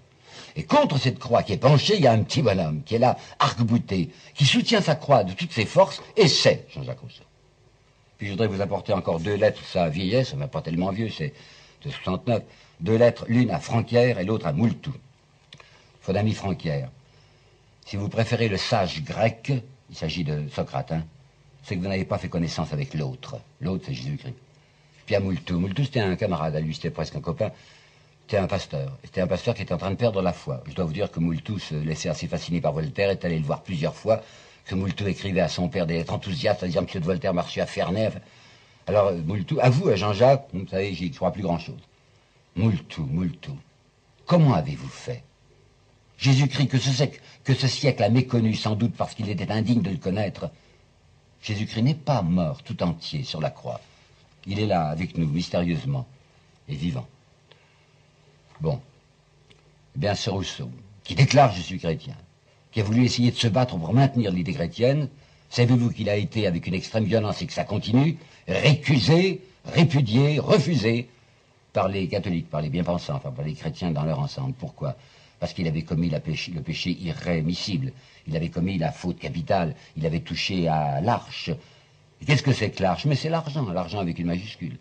[0.57, 2.99] Et contre cette croix qui est penchée, il y a un petit bonhomme qui est
[2.99, 7.25] là, arc-bouté, qui soutient sa croix de toutes ses forces, et c'est Jean-Jacques Rousseau.
[8.19, 11.09] Puis je voudrais vous apporter encore deux lettres, ça vieillesse, ça n'est pas tellement vieux,
[11.09, 11.33] c'est
[11.83, 12.43] de 69.
[12.81, 14.93] Deux lettres, l'une à Franquière et l'autre à Moultou.
[16.09, 16.91] ami Franquière,
[17.85, 19.53] si vous préférez le sage grec,
[19.91, 21.05] il s'agit de Socrate, hein,
[21.63, 23.39] c'est que vous n'avez pas fait connaissance avec l'autre.
[23.61, 24.35] L'autre, c'est Jésus-Christ.
[25.07, 25.59] Puis à Moultou.
[25.59, 27.51] Moultou, c'était un camarade à lui, c'était presque un copain.
[28.23, 28.91] C'était un pasteur.
[29.05, 30.63] C'était un pasteur qui était en train de perdre la foi.
[30.67, 33.45] Je dois vous dire que Moultou se laissait assez fasciner par Voltaire, est allé le
[33.45, 34.23] voir plusieurs fois,
[34.65, 37.43] que Moultou écrivait à son père des lettres enthousiastes à dire Monsieur de Voltaire m'a
[37.43, 38.11] reçu à Ferney.
[38.87, 41.81] Alors, Moultou, à vous, à Jean-Jacques, vous savez, j'y crois plus grand-chose.
[42.57, 43.57] Moultou, Moultou,
[44.27, 45.23] comment avez-vous fait
[46.19, 50.51] Jésus-Christ, que ce, siècle a méconnu, sans doute parce qu'il était indigne de le connaître,
[51.43, 53.81] Jésus-Christ n'est pas mort tout entier sur la croix.
[54.47, 56.07] Il est là avec nous, mystérieusement,
[56.69, 57.07] et vivant.
[58.61, 58.81] Bon.
[59.97, 60.71] Eh bien, ce Rousseau,
[61.03, 62.17] qui déclare je suis chrétien,
[62.73, 65.09] qui a voulu essayer de se battre pour maintenir l'idée chrétienne,
[65.51, 68.17] savez-vous qu'il a été avec une extrême violence et que ça continue,
[68.49, 71.09] récusé, répudié, refusé
[71.73, 74.55] par les catholiques, par les bien-pensants, enfin par les chrétiens dans leur ensemble?
[74.55, 74.97] Pourquoi?
[75.45, 76.21] Parce qu'il avait commis le
[76.63, 77.93] péché irrémissible,
[78.27, 81.51] il avait commis la faute capitale, il avait touché à l'arche.
[82.27, 83.05] Qu'est-ce que c'est que l'arche?
[83.05, 84.79] Mais c'est l'argent, l'argent avec une majuscule.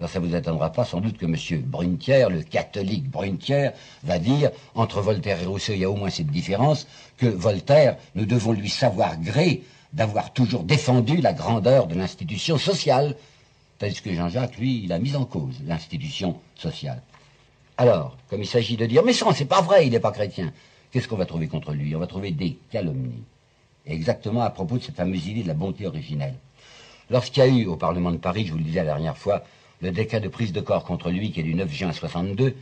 [0.00, 1.36] Alors ça ne vous attendra pas sans doute que M.
[1.60, 6.08] Brunetière, le catholique Brunetière, va dire, entre Voltaire et Rousseau, il y a au moins
[6.08, 6.86] cette différence,
[7.18, 13.16] que Voltaire, nous devons lui savoir gré d'avoir toujours défendu la grandeur de l'institution sociale,
[13.78, 17.02] tandis que Jean-Jacques, lui, il a mis en cause l'institution sociale.
[17.78, 20.52] Alors, comme il s'agit de dire, mais ça, c'est pas vrai, il n'est pas chrétien,
[20.90, 21.94] qu'est-ce qu'on va trouver contre lui?
[21.94, 23.22] On va trouver des calomnies.
[23.84, 26.34] exactement à propos de cette fameuse idée de la bonté originelle.
[27.10, 29.44] Lorsqu'il y a eu au Parlement de Paris, je vous le disais la dernière fois,
[29.82, 32.56] le décret de prise de corps contre lui, qui est du 9 juin 62,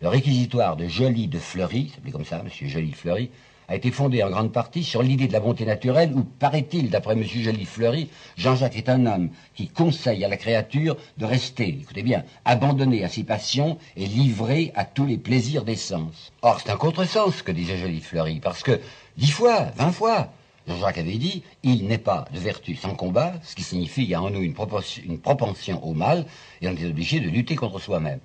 [0.00, 2.48] le réquisitoire de Joly de Fleury, s'appelait comme ça, M.
[2.68, 3.30] Joly Fleury,
[3.70, 7.12] a été fondée en grande partie sur l'idée de la bonté naturelle où, paraît-il, d'après
[7.12, 7.22] M.
[7.22, 13.04] Joly-Fleury, Jean-Jacques est un homme qui conseille à la créature de rester, écoutez bien, abandonné
[13.04, 16.32] à ses passions et livré à tous les plaisirs des sens.
[16.42, 18.80] Or, c'est un contresens, que disait Joly-Fleury, parce que
[19.16, 20.32] dix fois, vingt fois,
[20.66, 24.14] Jean-Jacques avait dit, il n'est pas de vertu sans combat, ce qui signifie qu'il y
[24.14, 26.26] a en nous une, propension au mal,
[26.60, 28.18] et on est obligé de lutter contre soi-même.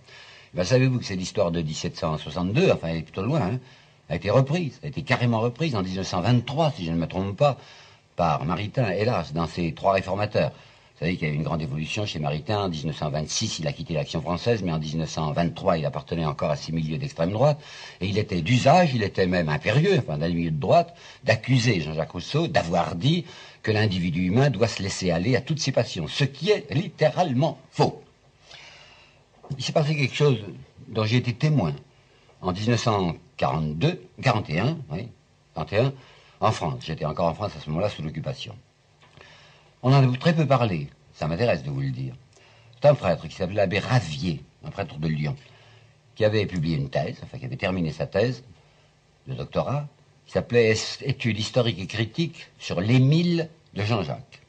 [0.55, 3.59] Ben, savez-vous que c'est l'histoire de 1762, enfin elle est plutôt loin, hein,
[4.09, 7.57] a été reprise, a été carrément reprise en 1923, si je ne me trompe pas,
[8.15, 10.51] par Maritain, hélas, dans ses trois réformateurs.
[10.51, 12.61] Vous savez qu'il y a eu une grande évolution chez Maritain.
[12.61, 16.71] En 1926, il a quitté l'action française, mais en 1923, il appartenait encore à ces
[16.71, 17.59] milieux d'extrême droite.
[17.99, 20.95] Et il était d'usage, il était même impérieux, enfin, dans les milieux de droite,
[21.25, 23.25] d'accuser Jean-Jacques Rousseau d'avoir dit
[23.61, 26.07] que l'individu humain doit se laisser aller à toutes ses passions.
[26.07, 28.01] Ce qui est littéralement faux.
[29.57, 30.37] Il s'est passé quelque chose
[30.87, 31.73] dont j'ai été témoin.
[32.41, 32.53] En
[33.41, 35.09] 1942, 41, oui,
[35.55, 35.93] 41,
[36.39, 36.83] en France.
[36.85, 38.55] J'étais encore en France à ce moment-là sous l'occupation.
[39.83, 42.15] On en a très peu parlé, ça m'intéresse de vous le dire.
[42.75, 45.35] C'est un prêtre qui s'appelait l'abbé Ravier, un prêtre de Lyon,
[46.15, 48.43] qui avait publié une thèse, enfin qui avait terminé sa thèse
[49.27, 49.87] de doctorat,
[50.25, 54.41] qui s'appelait Études historiques et critiques sur l'Émile de Jean-Jacques?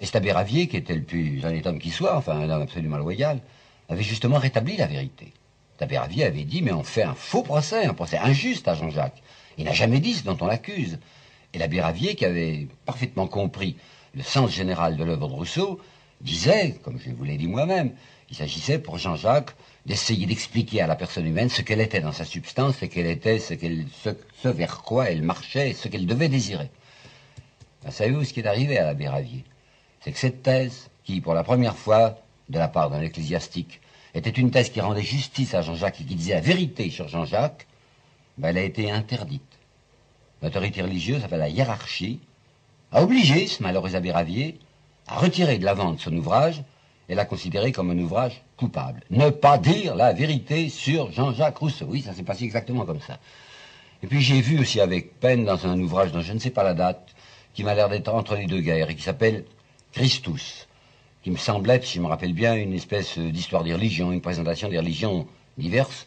[0.00, 2.62] Et cet abbé Ravier, qui était le plus honnête homme qui soit, enfin un homme
[2.62, 3.40] absolument loyal,
[3.88, 5.32] avait justement rétabli la vérité.
[5.80, 9.22] L'abbé Ravier avait dit, mais on fait un faux procès, un procès injuste à Jean-Jacques.
[9.58, 10.98] Il n'a jamais dit ce dont on l'accuse.
[11.52, 13.76] Et l'abbé Ravier, qui avait parfaitement compris
[14.14, 15.80] le sens général de l'œuvre de Rousseau,
[16.20, 17.92] disait, comme je vous l'ai dit moi-même,
[18.30, 19.54] il s'agissait pour Jean-Jacques
[19.86, 23.38] d'essayer d'expliquer à la personne humaine ce qu'elle était dans sa substance et qu'elle était
[23.38, 23.54] ce,
[24.42, 26.70] ce, vers quoi elle marchait ce qu'elle devait désirer.
[27.82, 29.44] Ben, savez-vous ce qui est arrivé à l'abbé Ravier?
[30.00, 32.18] C'est que cette thèse, qui pour la première fois,
[32.48, 33.80] de la part d'un ecclésiastique,
[34.14, 37.66] était une thèse qui rendait justice à Jean-Jacques et qui disait la vérité sur Jean-Jacques,
[38.38, 39.42] ben, elle a été interdite.
[40.42, 42.20] L'autorité religieuse, enfin la hiérarchie,
[42.92, 44.58] a obligé ce malheureux abbé Ravier
[45.06, 46.62] à retirer de la vente son ouvrage
[47.08, 49.02] et l'a considéré comme un ouvrage coupable.
[49.10, 51.86] Ne pas dire la vérité sur Jean-Jacques Rousseau.
[51.88, 53.18] Oui, ça s'est passé exactement comme ça.
[54.02, 56.62] Et puis j'ai vu aussi avec peine dans un ouvrage dont je ne sais pas
[56.62, 57.14] la date,
[57.52, 59.44] qui m'a l'air d'être entre les deux guerres et qui s'appelle
[59.92, 60.66] Christus,
[61.24, 64.20] qui me semble être, si je me rappelle bien, une espèce d'histoire des religions, une
[64.20, 66.06] présentation des religions diverses,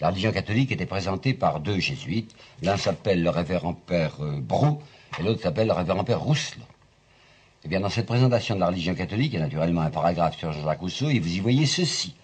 [0.00, 2.34] la religion catholique était présentée par deux jésuites.
[2.62, 4.80] L'un s'appelle le révérend père euh, Brou
[5.18, 6.64] et l'autre s'appelle le révérend père Rousselot.
[7.64, 10.38] Eh bien, dans cette présentation de la religion catholique, il y a naturellement un paragraphe
[10.38, 12.16] sur Jean-Jacques Rousseau, et vous y voyez ceci.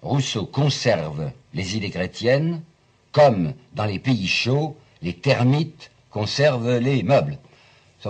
[0.00, 2.62] Rousseau conserve les idées chrétiennes
[3.10, 7.38] comme dans les pays chauds, les termites conservent les meubles.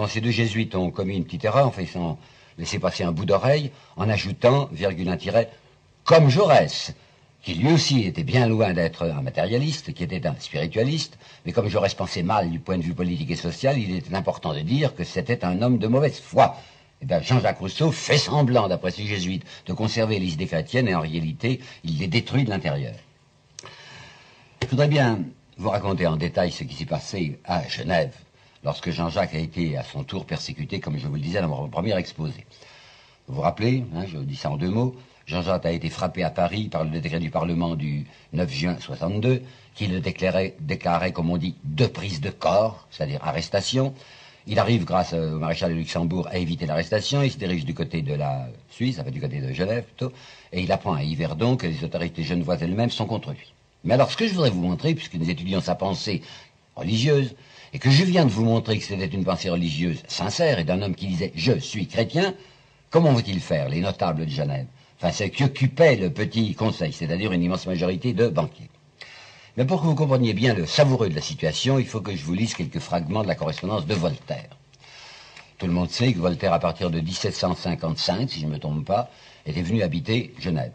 [0.09, 2.19] Ces deux jésuites ont commis une petite erreur, ils ont
[2.59, 5.17] laissé passer un bout d'oreille en ajoutant, virgule un
[6.05, 6.93] comme Jaurès
[7.43, 11.69] qui lui aussi était bien loin d'être un matérialiste, qui était un spiritualiste, mais comme
[11.69, 14.95] Jaurès pensait mal du point de vue politique et social, il était important de dire
[14.95, 16.57] que c'était un homme de mauvaise foi.
[17.01, 20.95] Eh bien, Jean-Jacques Rousseau fait semblant, d'après ces jésuites, de conserver les idées chrétiennes, et
[20.95, 22.95] en réalité, il les détruit de l'intérieur.
[24.63, 25.21] Je voudrais bien
[25.57, 28.15] vous raconter en détail ce qui s'est passé à Genève,
[28.65, 31.69] lorsque Jean-Jacques a été à son tour persécuté, comme je vous le disais dans mon
[31.69, 32.47] premier exposé.
[33.27, 34.97] Vous vous rappelez, hein, je dis ça en deux mots,
[35.27, 39.43] Jean-Jacques a été frappé à Paris par le décret du Parlement du 9 juin 62,
[39.75, 43.93] qui le déclarait, déclarait comme on dit, de prise de corps, c'est-à-dire arrestation.
[44.47, 47.21] Il arrive, grâce au maréchal de Luxembourg, à éviter l'arrestation.
[47.23, 50.11] Il se dirige du côté de la Suisse, enfin du côté de Genève plutôt,
[50.53, 53.53] et il apprend à Yverdon que les autorités genevoises elles-mêmes sont contre lui.
[53.85, 56.23] Mais alors, ce que je voudrais vous montrer, puisque nous étudions sa pensée
[56.75, 57.35] religieuse,
[57.73, 60.83] et que je viens de vous montrer que c'était une pensée religieuse sincère et d'un
[60.83, 62.35] homme qui disait «je suis chrétien»,
[62.91, 64.67] comment vont-ils faire, les notables de Genève
[65.01, 68.71] enfin ce qui occupait le petit conseil, c'est-à-dire une immense majorité de banquiers?
[69.57, 72.25] Mais pour que vous compreniez bien le savoureux de la situation, il faut que je
[72.25, 74.51] vous lise quelques fragments de la correspondance de Voltaire.
[75.59, 78.85] Tout le monde sait que Voltaire, à partir de 1755, si je ne me trompe
[78.85, 79.11] pas,
[79.47, 80.73] était venu habiter Genève.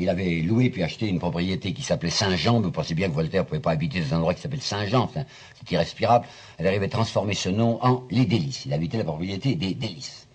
[0.00, 2.60] Il avait loué puis acheté une propriété qui s'appelait Saint-Jean.
[2.60, 5.10] Vous pensez bien que Voltaire ne pouvait pas habiter dans un endroit qui s'appelle Saint-Jean.
[5.12, 6.24] c'est irrespirable.
[6.56, 8.64] Elle arrivait à transformer ce nom en Les Délices.
[8.66, 10.28] Il habitait la propriété des Délices.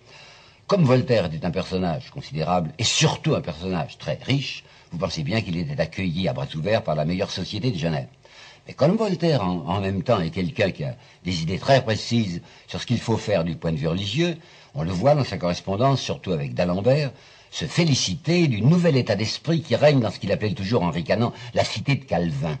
[0.66, 5.40] Comme Voltaire était un personnage considérable et surtout un personnage très riche, vous pensez bien
[5.40, 8.08] qu'il était accueilli à bras ouverts par la meilleure société de Genève.
[8.66, 10.94] Mais comme Voltaire, en, même temps, est quelqu'un qui a
[11.24, 14.36] des idées très précises sur ce qu'il faut faire du point de vue religieux,
[14.74, 17.12] on le voit dans sa correspondance, surtout avec d'Alembert,
[17.54, 21.32] se féliciter du nouvel état d'esprit qui règne dans ce qu'il appelle toujours en ricanant
[21.54, 22.58] la cité de Calvin.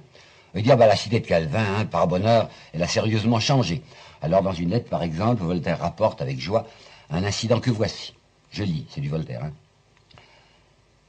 [0.54, 3.82] Il dit, ah bah, la cité de Calvin, hein, par bonheur, elle a sérieusement changé.
[4.22, 6.68] Alors, dans une lettre, par exemple, Voltaire rapporte avec joie
[7.10, 8.14] un incident que voici.
[8.52, 9.42] Je lis, c'est du Voltaire.
[9.42, 9.50] Hein.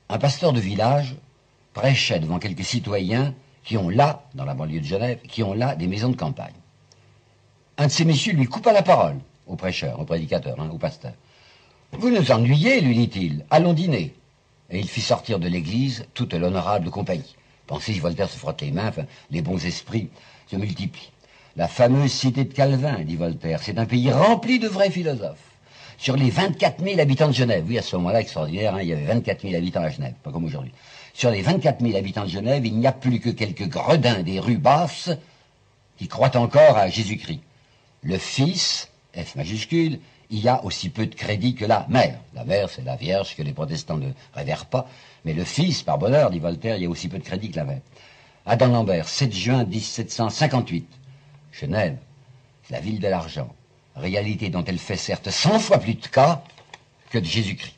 [0.10, 1.16] Un pasteur de village
[1.74, 5.76] prêchait devant quelques citoyens qui ont là, dans la banlieue de Genève, qui ont là
[5.76, 6.56] des maisons de campagne.
[7.78, 11.14] un de ces messieurs lui coupa la parole, au prêcheur, au prédicateur, hein, au pasteur.
[11.94, 14.14] Vous nous ennuyez, lui dit-il, allons dîner.
[14.70, 17.36] Et il fit sortir de l'église toute l'honorable compagnie.
[17.68, 18.92] Pensez, Voltaire se frotte les mains,
[19.32, 20.10] les bons esprits
[20.48, 21.12] se multiplient.
[21.56, 25.38] La fameuse cité de Calvin, dit Voltaire, c'est un pays rempli de vrais philosophes.
[25.98, 28.94] Sur les 24 000 habitants de Genève, oui, à ce moment-là, extraordinaire, hein, il y
[28.94, 30.74] avait 24 000 habitants à Genève, pas comme aujourd'hui.
[31.14, 34.40] Sur les 24 000 habitants de Genève, il n'y a plus que quelques gredins des
[34.40, 35.12] rues basses
[35.98, 37.40] qui croient encore à Jésus-Christ.
[38.04, 40.00] Le Fils, F majuscule,
[40.30, 42.20] il y a aussi peu de crédit que la mère.
[42.34, 44.88] La mère, c'est la Vierge que les protestants ne révèrent pas,
[45.24, 47.58] mais le Fils, par bonheur, dit Voltaire, il y a aussi peu de crédit que
[47.58, 47.82] la mère.
[48.46, 50.88] Adam Lambert, 7 juin 1758.
[51.52, 51.98] Genève,
[52.70, 53.50] la ville de l'argent,
[53.96, 56.44] réalité dont elle fait certes 100 fois plus de cas
[57.10, 57.76] que de Jésus-Christ.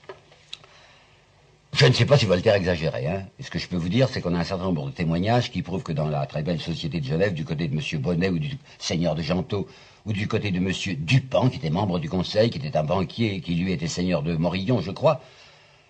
[1.73, 3.05] Je ne sais pas si Voltaire exagérait.
[3.05, 3.27] Hein.
[3.39, 5.51] Et ce que je peux vous dire, c'est qu'on a un certain nombre de témoignages
[5.51, 8.01] qui prouvent que dans la très belle société de Genève, du côté de M.
[8.01, 9.67] Bonnet ou du seigneur de Gentot,
[10.07, 10.71] ou du côté de M.
[10.99, 14.35] Dupin, qui était membre du conseil, qui était un banquier, qui lui était seigneur de
[14.37, 15.21] Morillon, je crois,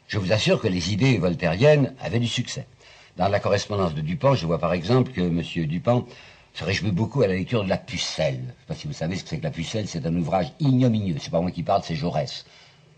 [0.08, 2.66] je vous assure que les idées voltairiennes avaient du succès.
[3.16, 5.42] Dans la correspondance de Dupin, je vois par exemple que M.
[5.68, 6.04] Dupin
[6.56, 8.36] se réjouit beaucoup à la lecture de La Pucelle.
[8.36, 10.16] Je ne sais pas si vous savez ce que c'est que La Pucelle, c'est un
[10.16, 11.18] ouvrage ignominieux.
[11.20, 12.46] C'est pas moi qui parle, c'est Jaurès.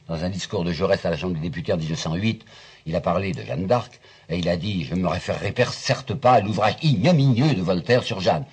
[0.08, 2.46] Dans un discours de Jaurès à la Chambre des députés en 1908,
[2.86, 4.00] il a parlé de Jeanne d'Arc,
[4.30, 8.04] et il a dit, je ne me référerai certes pas à l'ouvrage ignominieux de Voltaire
[8.04, 8.46] sur Jeanne.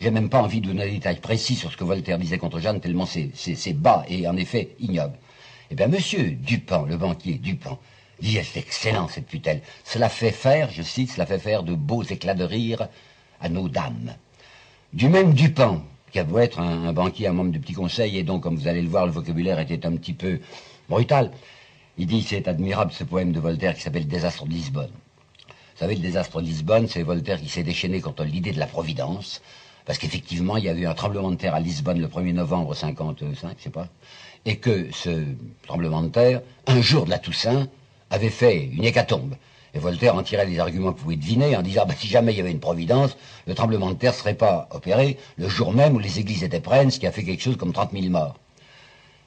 [0.00, 2.58] J'ai même pas envie de donner des détails précis sur ce que Voltaire disait contre
[2.58, 5.16] Jeanne, tellement c'est bas et en effet ignoble.
[5.70, 7.78] Eh bien, monsieur Dupin, le banquier Dupin,
[8.20, 9.60] dit, c'est excellent cette putelle.
[9.84, 12.88] Cela fait faire, je cite, cela fait faire de beaux éclats de rire
[13.40, 14.14] à nos dames.
[14.92, 15.82] Du même Dupin,
[16.12, 18.68] qui a beau être un, banquier, un membre du petit conseil, et donc, comme vous
[18.68, 20.40] allez le voir, le vocabulaire était un petit peu
[20.88, 21.30] brutal.
[21.98, 24.90] Il dit, c'est admirable ce poème de Voltaire qui s'appelle Désastre de Lisbonne.
[25.48, 28.68] Vous savez, le désastre de Lisbonne, c'est Voltaire qui s'est déchaîné contre l'idée de la
[28.68, 29.42] Providence,
[29.84, 32.74] parce qu'effectivement, il y a eu un tremblement de terre à Lisbonne le 1er novembre
[32.74, 33.88] 55, je sais pas,
[34.46, 35.24] et que ce
[35.66, 37.68] tremblement de terre, un jour de la Toussaint,
[38.10, 39.34] avait fait une hécatombe.
[39.74, 42.32] Et Voltaire en tirait les arguments que vous pouvez deviner en disant, bah, si jamais
[42.32, 43.16] il y avait une providence,
[43.46, 46.60] le tremblement de terre ne serait pas opéré le jour même où les églises étaient
[46.60, 48.36] pleines, ce qui a fait quelque chose comme 30 000 morts.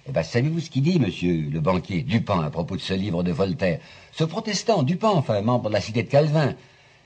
[0.07, 3.23] Eh bien, savez-vous ce qu'il dit, monsieur le banquier Dupin, à propos de ce livre
[3.23, 3.79] de Voltaire?
[4.13, 6.55] Ce protestant, Dupin, enfin, membre de la cité de Calvin,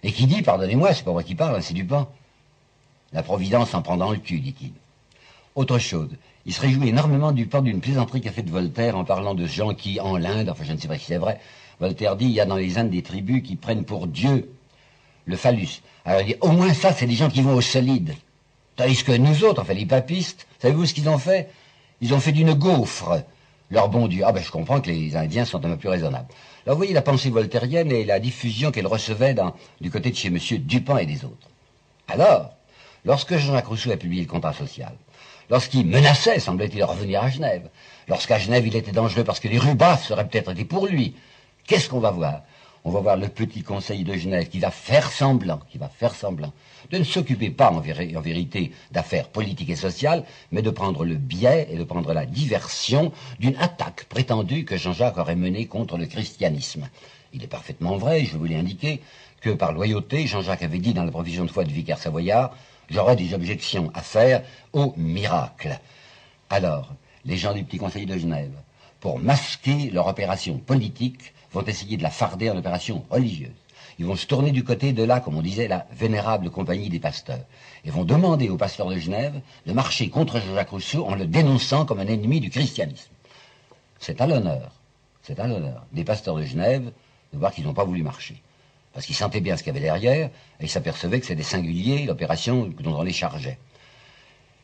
[0.04, 2.08] et qui dit, pardonnez-moi, c'est pas moi qui parle, hein, c'est Dupin.
[3.14, 4.72] La Providence en prend le cul, dit-il.
[5.56, 6.10] Autre chose,
[6.46, 9.74] il se réjouit énormément du port d'une plaisanterie qu'a faite Voltaire en parlant de gens
[9.74, 11.40] qui, en l'Inde, enfin je ne sais pas si c'est vrai,
[11.80, 14.50] Voltaire dit, il y a dans les Indes des tribus qui prennent pour Dieu
[15.26, 15.82] le phallus.
[16.06, 18.16] Alors il dit, au moins ça, c'est des gens qui vont au solide.
[18.76, 21.50] Tandis que nous autres, enfin les papistes, savez-vous ce qu'ils ont fait?
[22.00, 23.24] Ils ont fait d'une gaufre
[23.70, 24.24] leur bon Dieu.
[24.26, 26.28] Ah ben je comprends que les Indiens sont un peu plus raisonnables.
[26.66, 29.36] Alors vous voyez la pensée voltairienne et la diffusion qu'elle recevait
[29.82, 30.38] du côté de chez M.
[30.60, 31.50] Dupin et des autres.
[32.08, 32.54] Alors,
[33.04, 34.94] Lorsque Jean-Jacques Rousseau a publié le contrat social,
[35.50, 37.70] lorsqu'il menaçait, semblait-il, de revenir à Genève,
[38.08, 41.16] lorsqu'à Genève il était dangereux parce que les rues basses seraient peut-être été pour lui,
[41.66, 42.42] qu'est-ce qu'on va voir?
[42.84, 46.16] On va voir le petit conseil de Genève qui va faire semblant, qui va faire
[46.16, 46.52] semblant
[46.90, 51.16] de ne s'occuper pas en, en vérité d'affaires politiques et sociales, mais de prendre le
[51.16, 56.06] biais et de prendre la diversion d'une attaque prétendue que Jean-Jacques aurait menée contre le
[56.08, 56.90] christianisme.
[57.34, 59.02] Il est parfaitement vrai, je vous l'ai indiqué,
[59.42, 62.52] que par loyauté, Jean-Jacques avait dit dans la provision de foi du vicaire savoyard
[62.92, 65.80] j'aurais des objections à faire au miracle.
[66.50, 66.94] Alors,
[67.26, 68.54] les gens du Petit Conseil de Genève,
[69.00, 73.52] pour masquer leur opération politique, vont essayer de la farder en opération religieuse.
[74.00, 77.00] Ils vont se tourner du côté de là, comme on disait, la vénérable compagnie des
[77.00, 77.46] pasteurs,
[77.86, 81.86] et vont demander aux pasteurs de Genève de marcher contre Jacques Rousseau en le dénonçant
[81.86, 83.12] comme un ennemi du christianisme.
[84.00, 84.72] C'est à l'honneur,
[85.22, 86.92] c'est à l'honneur des pasteurs de Genève
[87.34, 88.42] de voir qu'ils n'ont pas voulu marcher
[88.94, 90.28] parce qu'ils sentaient bien ce qu'il y avait derrière,
[90.60, 93.58] et ils s'apercevaient que c'était singulier l'opération dont on les chargeait.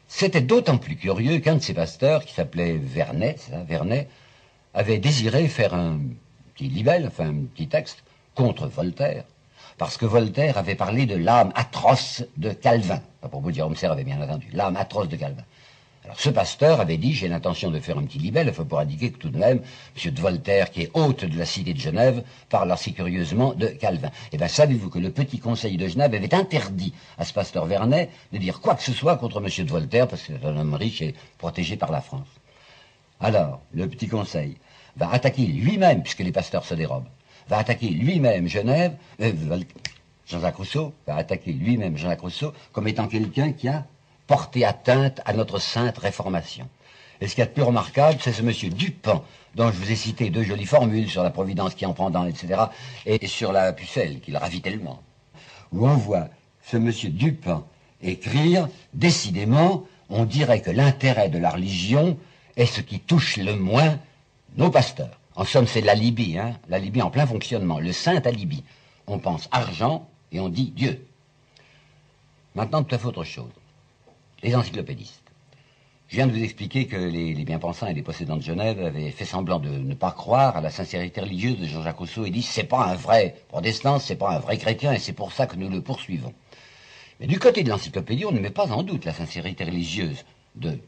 [0.07, 4.09] C'était d'autant plus curieux qu'un de ces pasteurs, qui s'appelait Vernet, ça, Vernet,
[4.73, 5.99] avait désiré faire un
[6.53, 8.03] petit libelle, enfin un petit texte,
[8.35, 9.23] contre Voltaire,
[9.77, 13.01] parce que Voltaire avait parlé de l'âme atroce de Calvin.
[13.29, 15.43] Pour vous dire, Homer avait bien entendu, l'âme atroce de Calvin.
[16.15, 19.29] Ce pasteur avait dit, j'ai l'intention de faire un petit libelle, pour indiquer que tout
[19.29, 19.61] de même,
[20.03, 20.11] M.
[20.11, 24.11] de Voltaire, qui est hôte de la cité de Genève, parle assez curieusement de Calvin.
[24.31, 28.09] Eh bien, savez-vous que le petit conseil de Genève avait interdit à ce pasteur Vernet
[28.31, 29.65] de dire quoi que ce soit contre M.
[29.65, 32.27] de Voltaire, parce que c'est un homme riche et protégé par la France.
[33.19, 34.57] Alors, le petit conseil
[34.95, 37.09] va attaquer lui-même, puisque les pasteurs se dérobent,
[37.49, 39.31] va attaquer lui-même Genève, euh,
[40.25, 43.85] Jean-Jacques Rousseau, va attaquer lui-même Jean-Jacques Rousseau comme étant quelqu'un qui a
[44.27, 46.67] porter atteinte à notre sainte réformation.
[47.19, 49.23] Et ce qui est plus remarquable, c'est ce monsieur Dupin,
[49.55, 52.27] dont je vous ai cité deux jolies formules sur la providence qui en prend dans,
[52.27, 52.65] etc.,
[53.05, 55.01] et sur la pucelle, qui le ravit tellement,
[55.71, 56.27] où on voit
[56.63, 57.63] ce monsieur Dupin
[58.01, 62.17] écrire, décidément, on dirait que l'intérêt de la religion
[62.55, 63.99] est ce qui touche le moins
[64.57, 65.19] nos pasteurs.
[65.35, 68.63] En somme, c'est la Libye, hein, la Libye en plein fonctionnement, le saint alibi.
[69.05, 71.05] On pense argent et on dit Dieu.
[72.55, 73.51] Maintenant, tout à fait autre chose.
[74.43, 75.23] Les encyclopédistes.
[76.07, 79.25] Je viens de vous expliquer que les, bien-pensants et les possédants de Genève avaient fait
[79.25, 82.63] semblant de ne pas croire à la sincérité religieuse de Jean-Jacques Rousseau et dit c'est
[82.63, 85.69] pas un vrai protestant, c'est pas un vrai chrétien et c'est pour ça que nous
[85.69, 86.33] le poursuivons.
[87.19, 90.23] Mais du côté de l'encyclopédie, on ne met pas en doute la sincérité religieuse
[90.55, 90.79] de,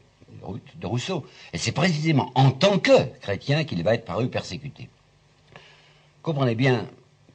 [0.82, 1.26] Rousseau.
[1.52, 4.88] Et c'est précisément en tant que chrétien qu'il va être par eux persécuté.
[6.22, 6.86] Comprenez bien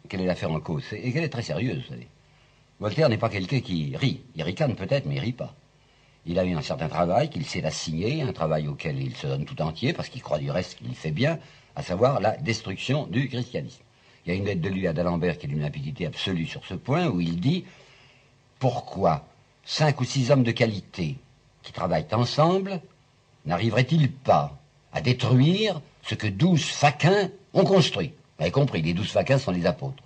[0.09, 2.07] quelle est l'affaire en cause, et qu'elle est très sérieuse, vous savez.
[2.79, 4.21] Voltaire n'est pas quelqu'un qui rit.
[4.35, 5.53] Il ricane peut-être, mais il rit pas.
[6.25, 9.45] Il a eu un certain travail qu'il s'est assigné, un travail auquel il se donne
[9.45, 11.39] tout entier, parce qu'il croit du reste qu'il fait bien,
[11.75, 13.81] à savoir la destruction du christianisme.
[14.25, 16.65] Il y a une lettre de lui à d'Alembert qui est d'une limpidité absolue sur
[16.65, 17.65] ce point, où il dit
[18.57, 19.27] Pourquoi
[19.63, 21.17] cinq ou six hommes de qualité
[21.61, 22.81] qui travaillent ensemble
[23.45, 24.57] n'arriveraient-ils pas
[24.93, 28.13] à détruire ce que douze faquins ont construit?
[28.37, 30.04] Vous avez compris, les douze faquins sont les apôtres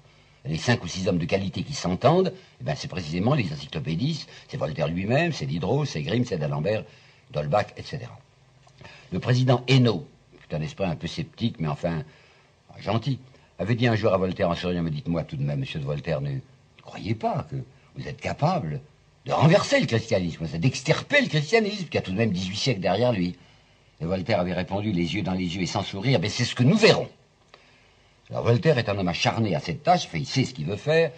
[0.50, 4.28] les cinq ou six hommes de qualité qui s'entendent, eh ben, c'est précisément les encyclopédistes,
[4.47, 6.84] c'est Voltaire lui-même, c'est Diderot, c'est Grimm, c'est d'Alembert,
[7.32, 8.00] Dolbach, etc.
[9.12, 10.08] Le président Hainaut,
[10.41, 12.04] c'est un esprit un peu sceptique, mais enfin
[12.80, 13.20] gentil,
[13.60, 15.86] avait dit un jour à Voltaire en souriant, me dites-moi tout de même, monsieur de
[15.86, 16.39] Voltaire, ne,
[16.82, 17.58] croyez pas que
[17.95, 18.82] vous êtes capable
[19.26, 23.12] de renverser le christianisme, d'extirper le christianisme, qui a tout de même 18 siècles derrière
[23.12, 23.36] lui?
[24.02, 26.56] Et Voltaire avait répondu, les yeux dans les yeux et sans sourire, ben c'est ce
[26.56, 27.10] que nous verrons.
[28.32, 31.11] Alors Voltaire est un homme acharné à cette tâche, il sait ce qu'il veut faire,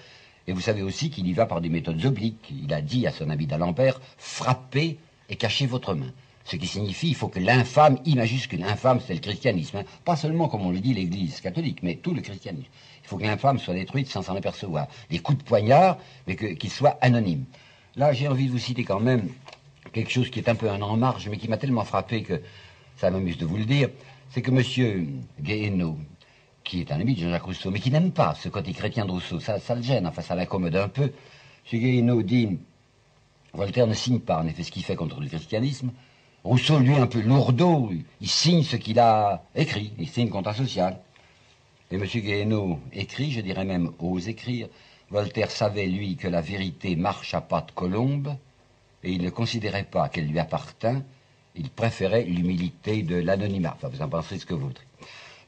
[0.47, 2.53] et vous savez aussi qu'il y va par des méthodes obliques.
[2.63, 4.97] Il a dit à son ami d'Alembert, frappez
[5.27, 6.13] et cachez votre main.
[6.45, 9.83] Ce qui signifie il faut que l'infâme, I majuscule, infâme c'est le christianisme, hein.
[10.05, 12.69] pas seulement comme on le dit l'Église catholique, mais tout le christianisme.
[13.03, 14.87] Il faut que l'infâme soit détruite sans s'en apercevoir.
[15.09, 15.97] Les coups de poignard,
[16.27, 17.43] mais qu'il soit anonyme.
[17.97, 19.27] Là, j'ai envie de vous citer quand même
[19.91, 22.41] quelque chose qui est un peu un en marge, mais qui m'a tellement frappé que
[22.95, 23.89] ça m'amuse de vous le dire.
[24.29, 25.21] C'est que M.
[25.41, 25.97] Guéhenno,
[26.63, 29.11] qui est un ami de Jean-Jacques Rousseau, mais qui n'aime pas ce côté chrétien de
[29.11, 29.39] Rousseau.
[29.39, 31.11] Ça, ça le gêne, enfin, ça l'incommode un peu.
[31.71, 32.59] Guéhenno dit
[33.53, 35.91] Voltaire ne signe pas, en effet, ce qu'il fait contre le christianisme.
[36.43, 40.99] Rousseau, lui, un peu lourdeau, il signe ce qu'il a écrit, il signe contrat social.
[41.91, 42.05] Et M.
[42.05, 44.67] Guéhenno écrit, je dirais même ose écrire,
[45.09, 48.35] Voltaire savait, lui, que la vérité marche à pas de colombe,
[49.03, 51.03] et il ne considérait pas qu'elle lui appartint,
[51.55, 53.73] il préférait l'humilité de l'anonymat.
[53.75, 54.85] Enfin, vous en pensez ce que vous voudrez.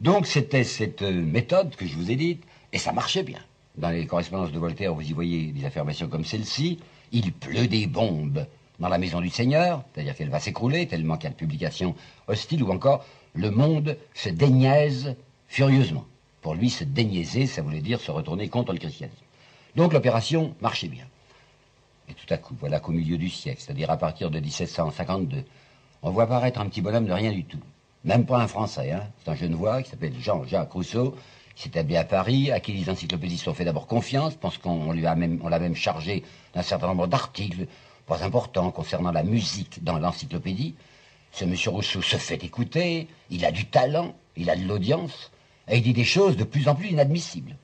[0.04, 2.44] Donc c'était cette euh, méthode que je vous ai dite,
[2.74, 3.40] et ça marchait bien.
[3.78, 6.78] Dans les correspondances de Voltaire, vous y voyez des affirmations comme celle-ci.
[7.14, 8.46] Il pleut des bombes
[8.80, 11.96] dans la maison du Seigneur, c'est-à-dire qu'elle va s'écrouler tellement qu'il y a de publications
[12.28, 15.16] hostiles, ou encore le monde se déniaise
[15.48, 16.06] furieusement.
[16.42, 19.24] Pour lui, se déniaiser, ça voulait dire se retourner contre le christianisme.
[19.78, 21.06] Donc l'opération marchait bien.
[22.10, 25.46] Et tout à coup, voilà qu'au milieu du siècle, c'est-à-dire à partir de 1752,
[26.02, 27.62] on voit apparaître un petit bonhomme de rien du tout,
[28.04, 29.04] même pas un Français, hein.
[29.24, 31.16] c'est un Genevois qui s'appelle Jean-Jacques Rousseau,
[31.56, 34.92] qui s'est établi à Paris, à qui les encyclopédistes ont fait d'abord confiance, pense qu'on
[34.92, 36.24] lui a même, on l'a même chargé
[36.54, 37.68] d'un certain nombre d'articles,
[38.06, 40.76] pas importants, concernant la musique dans l'encyclopédie.
[41.32, 45.32] Ce monsieur Rousseau se fait écouter, il a du talent, il a de l'audience,
[45.70, 47.56] et il dit des choses de plus en plus inadmissibles.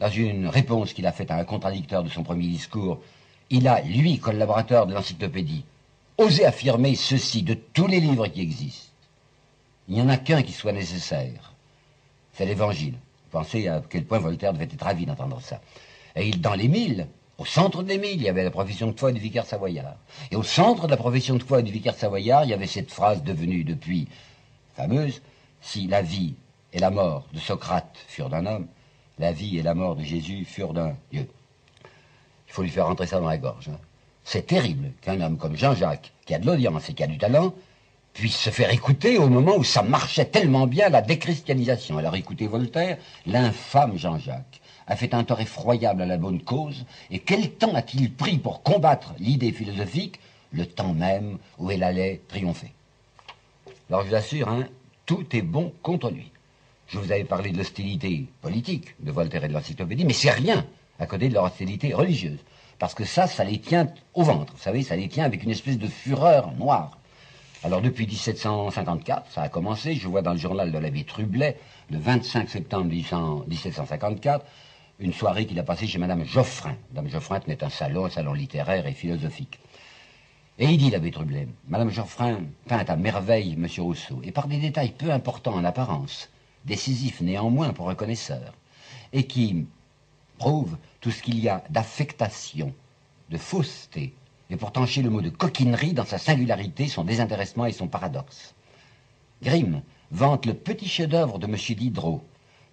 [0.00, 3.00] Dans une réponse qu'il a faite à un contradicteur de son premier discours,
[3.50, 5.64] il a, lui, collaborateur de l'encyclopédie,
[6.18, 8.93] osé affirmer ceci de tous les livres qui existent.
[9.88, 11.52] Il n'y en a qu'un qui soit nécessaire.
[12.32, 12.94] C'est l'évangile.
[13.30, 15.60] Pensez à quel point Voltaire devait être ravi d'entendre ça.
[16.16, 17.08] Et dans les mille,
[17.38, 19.96] au centre des mille, il y avait la profession de foi du vicaire savoyard.
[20.30, 22.90] Et au centre de la profession de foi du vicaire savoyard, il y avait cette
[22.90, 24.08] phrase devenue depuis
[24.74, 25.20] fameuse,
[25.60, 26.34] si la vie
[26.72, 28.68] et la mort de Socrate furent d'un homme,
[29.18, 31.28] la vie et la mort de Jésus furent d'un Dieu.
[32.48, 33.68] Il faut lui faire rentrer ça dans la gorge.
[33.68, 33.78] Hein.
[34.24, 37.52] C'est terrible qu'un homme comme Jean-Jacques, qui a de l'audience et qui a du talent,
[38.14, 41.98] puisse se faire écouter au moment où ça marchait tellement bien la déchristianisation.
[41.98, 42.96] Alors écoutez Voltaire,
[43.26, 48.12] l'infâme Jean-Jacques a fait un tort effroyable à la bonne cause, et quel temps a-t-il
[48.12, 50.20] pris pour combattre l'idée philosophique,
[50.52, 52.72] le temps même où elle allait triompher
[53.90, 54.64] Alors je vous assure, hein,
[55.06, 56.30] tout est bon contre lui.
[56.86, 60.64] Je vous avais parlé de l'hostilité politique de Voltaire et de l'encyclopédie, mais c'est rien
[61.00, 62.38] à côté de leur hostilité religieuse.
[62.78, 65.50] Parce que ça, ça les tient au ventre, vous savez, ça les tient avec une
[65.50, 66.98] espèce de fureur noire.
[67.64, 71.56] Alors depuis 1754, ça a commencé, je vois dans le journal de l'abbé Trublet,
[71.90, 74.44] le 25 septembre 1754,
[74.98, 76.76] une soirée qu'il a passée chez Madame Geoffrin.
[76.90, 79.60] Madame Geoffrin tenait un salon, un salon littéraire et philosophique.
[80.58, 83.66] Et il dit, l'abbé Trublet, Madame Geoffrin peint à merveille M.
[83.78, 86.28] Rousseau, et par des détails peu importants en apparence,
[86.66, 88.52] décisifs néanmoins pour un connaisseur,
[89.14, 89.64] et qui
[90.36, 92.74] prouvent tout ce qu'il y a d'affectation,
[93.30, 94.12] de fausseté,
[94.54, 98.54] et pour trancher le mot de coquinerie dans sa singularité, son désintéressement et son paradoxe.
[99.42, 99.82] Grimm
[100.12, 101.56] vante le petit chef-d'œuvre de M.
[101.56, 102.22] Diderot,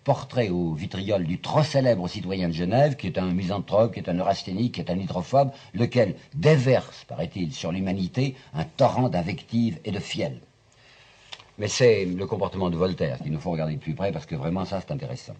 [0.03, 4.09] portrait au vitriol du trop célèbre citoyen de Genève, qui est un misanthrope, qui est
[4.09, 9.91] un neurasthénique, qui est un hydrophobe, lequel déverse, paraît-il, sur l'humanité un torrent d'invectives et
[9.91, 10.39] de fiel.
[11.57, 14.35] Mais c'est le comportement de Voltaire qu'il nous faut regarder de plus près, parce que
[14.35, 15.35] vraiment ça c'est intéressant.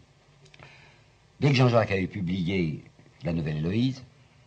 [1.40, 2.84] Dès que Jean-Jacques avait publié
[3.24, 4.04] La Nouvelle Héloïse,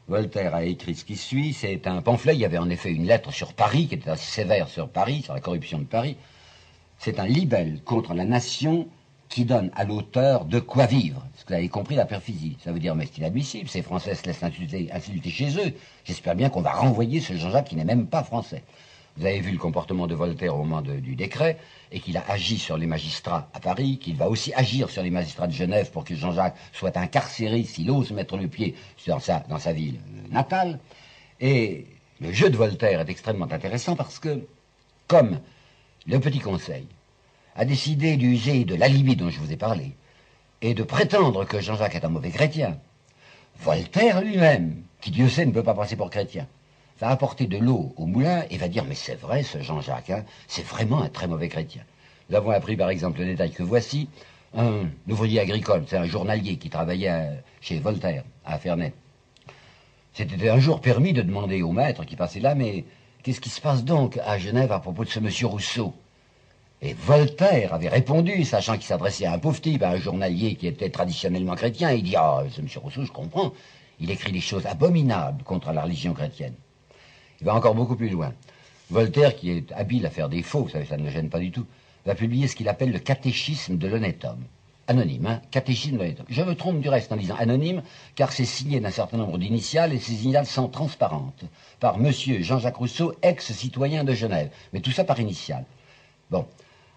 [0.07, 1.55] Voltaire a écrit ce qui suit.
[1.55, 2.35] C'est un pamphlet.
[2.35, 5.23] Il y avait en effet une lettre sur Paris, qui était assez sévère sur Paris,
[5.23, 6.17] sur la corruption de Paris.
[6.99, 8.89] C'est un libelle contre la nation
[9.29, 11.27] qui donne à l'auteur de quoi vivre.
[11.35, 14.15] Est-ce que vous avez compris la perfisie Ça veut dire, mais c'est inadmissible, ces Français
[14.15, 15.73] se laissent insulter, insulter chez eux.
[16.05, 18.63] J'espère bien qu'on va renvoyer ce Jean-Jacques qui n'est même pas français.
[19.17, 21.59] Vous avez vu le comportement de Voltaire au moment du décret,
[21.93, 25.11] et qu'il a agi sur les magistrats à Paris, qu'il va aussi agir sur les
[25.11, 28.75] magistrats de Genève pour que Jean-Jacques soit incarcéré s'il ose mettre le pied
[29.07, 30.01] dans sa, dans sa ville
[30.31, 30.81] natale.
[31.41, 31.87] Et
[32.21, 34.45] le jeu de Voltaire est extrêmement intéressant parce que,
[35.07, 35.39] comme
[36.07, 36.87] le Petit Conseil
[37.55, 39.93] a décidé d'user de l'alibi dont je vous ai parlé,
[40.61, 42.79] et de prétendre que Jean-Jacques est un mauvais chrétien,
[43.61, 46.49] Voltaire lui-même, qui Dieu sait ne peut pas passer pour chrétien,
[47.01, 50.25] va apporter de l'eau au moulin et va dire mais c'est vrai ce Jean-Jacques, hein,
[50.47, 51.83] c'est vraiment un très mauvais chrétien.
[52.31, 54.09] Nous avons appris par exemple le détail que voici,
[54.57, 58.93] un ouvrier agricole, c'est un journalier qui travaillait chez Voltaire, à Ferney.
[60.13, 62.85] C'était un jour permis de demander au maître qui passait là, mais
[63.23, 65.93] qu'est-ce qui se passe donc à Genève à propos de ce monsieur Rousseau?
[66.83, 70.67] Et Voltaire avait répondu, sachant qu'il s'adressait à un pauvre type, à un journalier qui
[70.67, 73.53] était traditionnellement chrétien, il dit Ah, ce monsieur Rousseau, je comprends,
[73.99, 76.55] il écrit des choses abominables contre la religion chrétienne.
[77.45, 78.33] Il va encore beaucoup plus loin.
[78.89, 81.51] Voltaire, qui est habile à faire des faux, vous ça ne le gêne pas du
[81.51, 81.67] tout,
[82.07, 84.45] va publier ce qu'il appelle le catéchisme de l'honnête homme.
[84.87, 86.27] Anonyme, hein Catéchisme de l'honnête homme.
[86.31, 87.83] Je me trompe du reste en disant anonyme,
[88.15, 91.45] car c'est signé d'un certain nombre d'initiales et ces initiales sont transparentes.
[91.81, 94.49] Par monsieur Jean-Jacques Rousseau, ex-citoyen de Genève.
[94.73, 95.67] Mais tout ça par initiale.
[96.31, 96.47] Bon.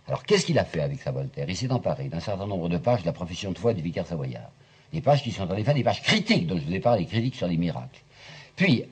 [0.08, 1.50] Alors, qu'est-ce qu'il a fait avec sa Voltaire?
[1.50, 4.08] Il s'est emparé d'un certain nombre de pages de la profession de foi du vicaire
[4.08, 4.50] savoyard.
[4.94, 7.36] Des pages qui sont en effet des pages critiques, dont je vous ai parlé, critiques
[7.36, 8.00] sur les miracles.
[8.56, 8.86] Puis,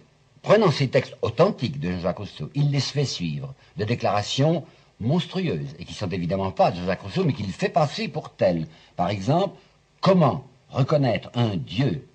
[0.46, 4.64] Prenant ces textes authentiques de Jean-Jacques Rousseau, il les fait suivre de déclarations
[5.00, 8.68] monstrueuses, et qui sont évidemment pas de Jean-Jacques Rousseau, mais qu'il fait passer pour telles.
[8.96, 9.58] Par exemple,
[10.02, 12.08] comment reconnaître un Dieu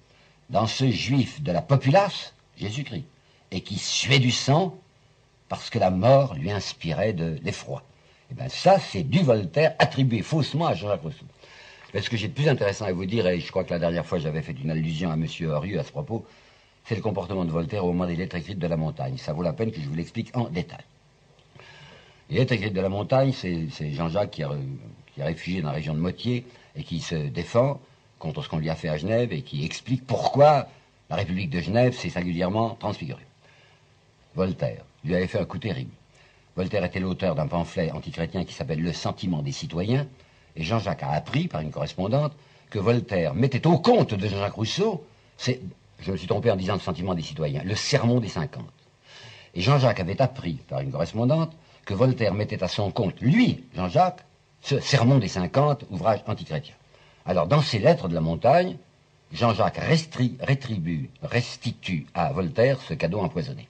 [0.49, 3.03] dans ce juif de la populace, Jésus-Christ,
[3.51, 4.77] et qui suait du sang
[5.49, 7.83] parce que la mort lui inspirait de l'effroi?
[8.31, 11.27] Eh bien ça, c'est du Voltaire attribué faussement à Jean-Jacques Rousseau.
[11.95, 13.81] Mais ce que j'ai de plus intéressant à vous dire, et je crois que la
[13.81, 15.27] dernière fois j'avais fait une allusion à M.
[15.49, 16.25] Horieux à ce propos,
[16.85, 19.17] c'est le comportement de Voltaire au moment des lettres écrites de la montagne.
[19.17, 20.85] Ça vaut la peine que je vous l'explique en détail.
[22.31, 25.99] Les lettres écrites de la montagne, c'est Jean-Jacques qui, est réfugié dans la région de
[25.99, 27.81] Motier et qui se défend
[28.19, 30.69] contre ce qu'on lui a fait à Genève et qui explique pourquoi
[31.09, 33.27] la République de Genève s'est singulièrement transfigurée.
[34.35, 35.91] Voltaire lui avait fait un coup terrible.
[36.57, 40.07] Voltaire était l'auteur d'un pamphlet antichrétien qui s'appelle Le sentiment des citoyens,
[40.57, 42.33] et Jean-Jacques a appris par une correspondante
[42.71, 45.05] que Voltaire mettait au compte de Jean-Jacques Rousseau
[46.03, 48.73] je me suis trompé en disant le sentiment des citoyens, le sermon des cinquante.
[49.55, 51.53] Et Jean-Jacques avait appris par une correspondante
[51.85, 54.25] que Voltaire mettait à son compte, lui, Jean-Jacques,
[54.63, 56.75] ce sermon des cinquante, ouvrage antichrétien.
[57.27, 58.77] Alors, dans ses lettres de la montagne,
[59.33, 59.81] Jean-Jacques
[60.41, 63.69] rétribue, restitue à Voltaire ce cadeau empoisonné.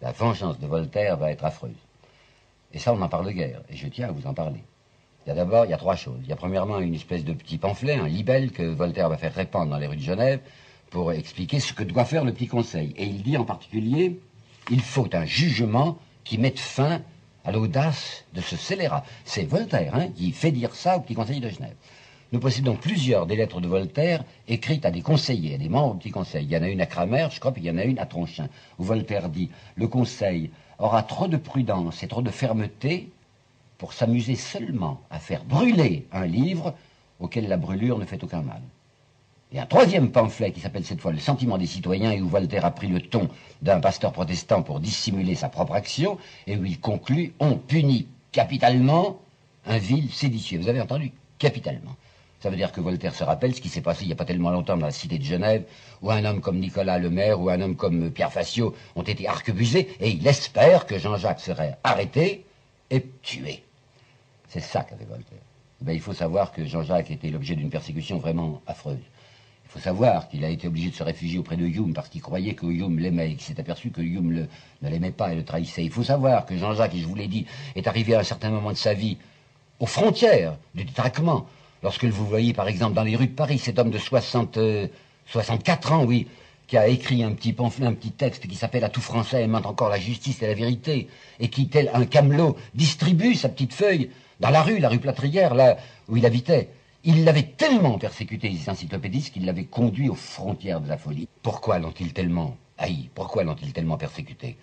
[0.00, 1.70] La vengeance de Voltaire va être affreuse.
[2.72, 4.62] Et ça, on en parle de guerre, et je tiens à vous en parler.
[5.24, 6.18] Il y a d'abord, il y a trois choses.
[6.24, 9.34] Il y a premièrement une espèce de petit pamphlet, un libelle que Voltaire va faire
[9.34, 10.40] répandre dans les rues de Genève,
[10.92, 12.92] pour expliquer ce que doit faire le petit conseil.
[12.98, 14.20] Et il dit en particulier,
[14.70, 17.00] il faut un jugement qui mette fin
[17.44, 19.02] à l'audace de ce scélérat.
[19.24, 21.74] C'est Voltaire hein, qui fait dire ça au petit conseil de Genève.
[22.30, 26.00] Nous possédons plusieurs des lettres de Voltaire écrites à des conseillers, à des membres du
[26.00, 26.44] petit conseil.
[26.44, 27.98] Il y en a une à Cramer, je crois, puis il y en a une
[27.98, 33.10] à Tronchin, où Voltaire dit Le conseil aura trop de prudence et trop de fermeté
[33.78, 36.74] pour s'amuser seulement à faire brûler un livre
[37.18, 38.60] auquel la brûlure ne fait aucun mal.
[39.54, 42.64] Et un troisième pamphlet qui s'appelle cette fois Le sentiment des citoyens et où Voltaire
[42.64, 43.28] a pris le ton
[43.60, 49.20] d'un pasteur protestant pour dissimuler sa propre action et où il conclut On punit capitalement
[49.66, 50.58] un vil séditieux.
[50.58, 51.94] Vous avez entendu Capitalement.
[52.40, 54.24] Ça veut dire que Voltaire se rappelle ce qui s'est passé il n'y a pas
[54.24, 55.64] tellement longtemps dans la cité de Genève,
[56.00, 59.94] où un homme comme Nicolas Lemaire ou un homme comme Pierre Facio ont été arquebusés,
[60.00, 62.44] et il espère que Jean-Jacques serait arrêté
[62.90, 63.62] et tué.
[64.48, 65.38] C'est ça qu'avait Voltaire.
[65.82, 68.98] Ben, il faut savoir que Jean-Jacques était l'objet d'une persécution vraiment affreuse.
[69.72, 72.52] Faut savoir qu'il a été obligé de se réfugier auprès de Hume parce qu'il croyait
[72.52, 74.46] que Hume l'aimait et qu'il s'est aperçu que Hume
[74.82, 75.82] ne l'aimait pas et le trahissait.
[75.82, 78.50] Il faut savoir que Jean-Jacques, et je vous l'ai dit, est arrivé à un certain
[78.50, 79.16] moment de sa vie
[79.80, 81.46] aux frontières du détraquement.
[81.82, 84.58] Lorsque vous voyez, par exemple, dans les rues de Paris, cet homme de 60,
[85.26, 86.28] 64 euh, ans, oui,
[86.66, 89.62] qui a écrit un petit pamphlet, un petit texte qui s'appelle À tout français aimant
[89.64, 91.08] encore la justice et la vérité,
[91.40, 95.54] et qui, tel un camelot, distribue sa petite feuille dans la rue, la rue Plâtrière,
[95.54, 95.78] là
[96.10, 96.68] où il habitait.
[97.04, 101.28] Il l'avait tellement persécuté, les encyclopédistes, qu'il l'avait conduit aux frontières de la folie.
[101.42, 103.10] Pourquoi l'ont-ils tellement haï?
[103.12, 104.56] Pourquoi l'ont-ils tellement persécuté?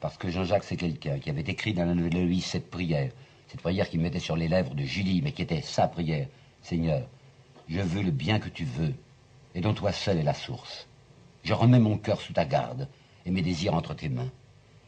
[0.00, 3.12] Parce que Jean-Jacques, c'est quelqu'un qui avait écrit dans la Nouvelle Louis cette prière,
[3.48, 6.28] cette prière qu'il mettait sur les lèvres de Julie, mais qui était sa prière.
[6.62, 7.06] Seigneur,
[7.68, 8.94] je veux le bien que tu veux,
[9.54, 10.86] et dont toi seul est la source.
[11.44, 12.88] Je remets mon cœur sous ta garde,
[13.26, 14.30] et mes désirs entre tes mains.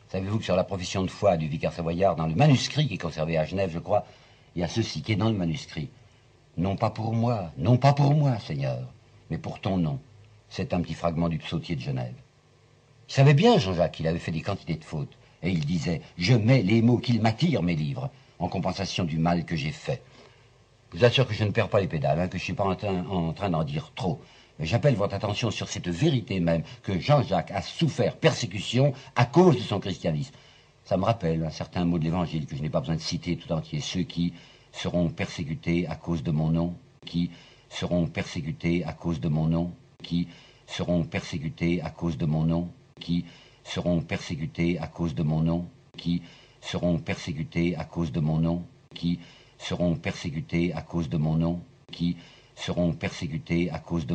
[0.09, 2.99] Savez-vous que sur la profession de foi du vicaire savoyard, dans le manuscrit qui est
[2.99, 4.07] conservé à Genève, je crois,
[4.57, 5.91] il y a ceci qui est dans le manuscrit.
[6.59, 8.81] Non pas pour moi, non pas pour moi, Seigneur,
[9.31, 10.01] mais pour ton nom.
[10.49, 12.15] C'est un petit fragment du psautier de Genève.
[13.09, 15.17] Il savait bien, Jean-Jacques, qu'il avait fait des quantités de fautes.
[15.45, 19.45] Et il disait, je mets les mots qu'ils m'attirent, mes livres, en compensation du mal
[19.45, 20.03] que j'ai fait.
[20.93, 22.55] Je vous assure que je ne perds pas les pédales, hein, que je ne suis
[22.55, 24.21] pas en train, en train d'en dire trop.
[24.59, 29.63] J'appelle votre attention sur cette vérité même, que Jean-Jacques a souffert persécution à cause de
[29.63, 30.35] son christianisme.
[30.85, 33.37] Ça me rappelle un certain mot de l'Évangile que je n'ai pas besoin de citer
[33.37, 33.79] tout entier.
[33.81, 34.33] Ceux qui
[34.79, 36.75] seront persécutés à cause de mon nom,
[37.05, 37.31] qui
[37.69, 39.73] seront persécutés à cause de mon nom,
[40.05, 40.29] qui
[40.67, 42.71] seront persécutés à cause de mon nom,
[43.01, 43.25] qui
[43.65, 46.23] seront persécutés à cause de mon nom, qui
[46.61, 48.63] seront persécutés à cause de mon nom,
[48.95, 49.19] qui
[49.59, 51.61] seront persécutés à cause de mon nom,
[51.91, 52.17] qui
[52.55, 54.15] seront persécutés à cause de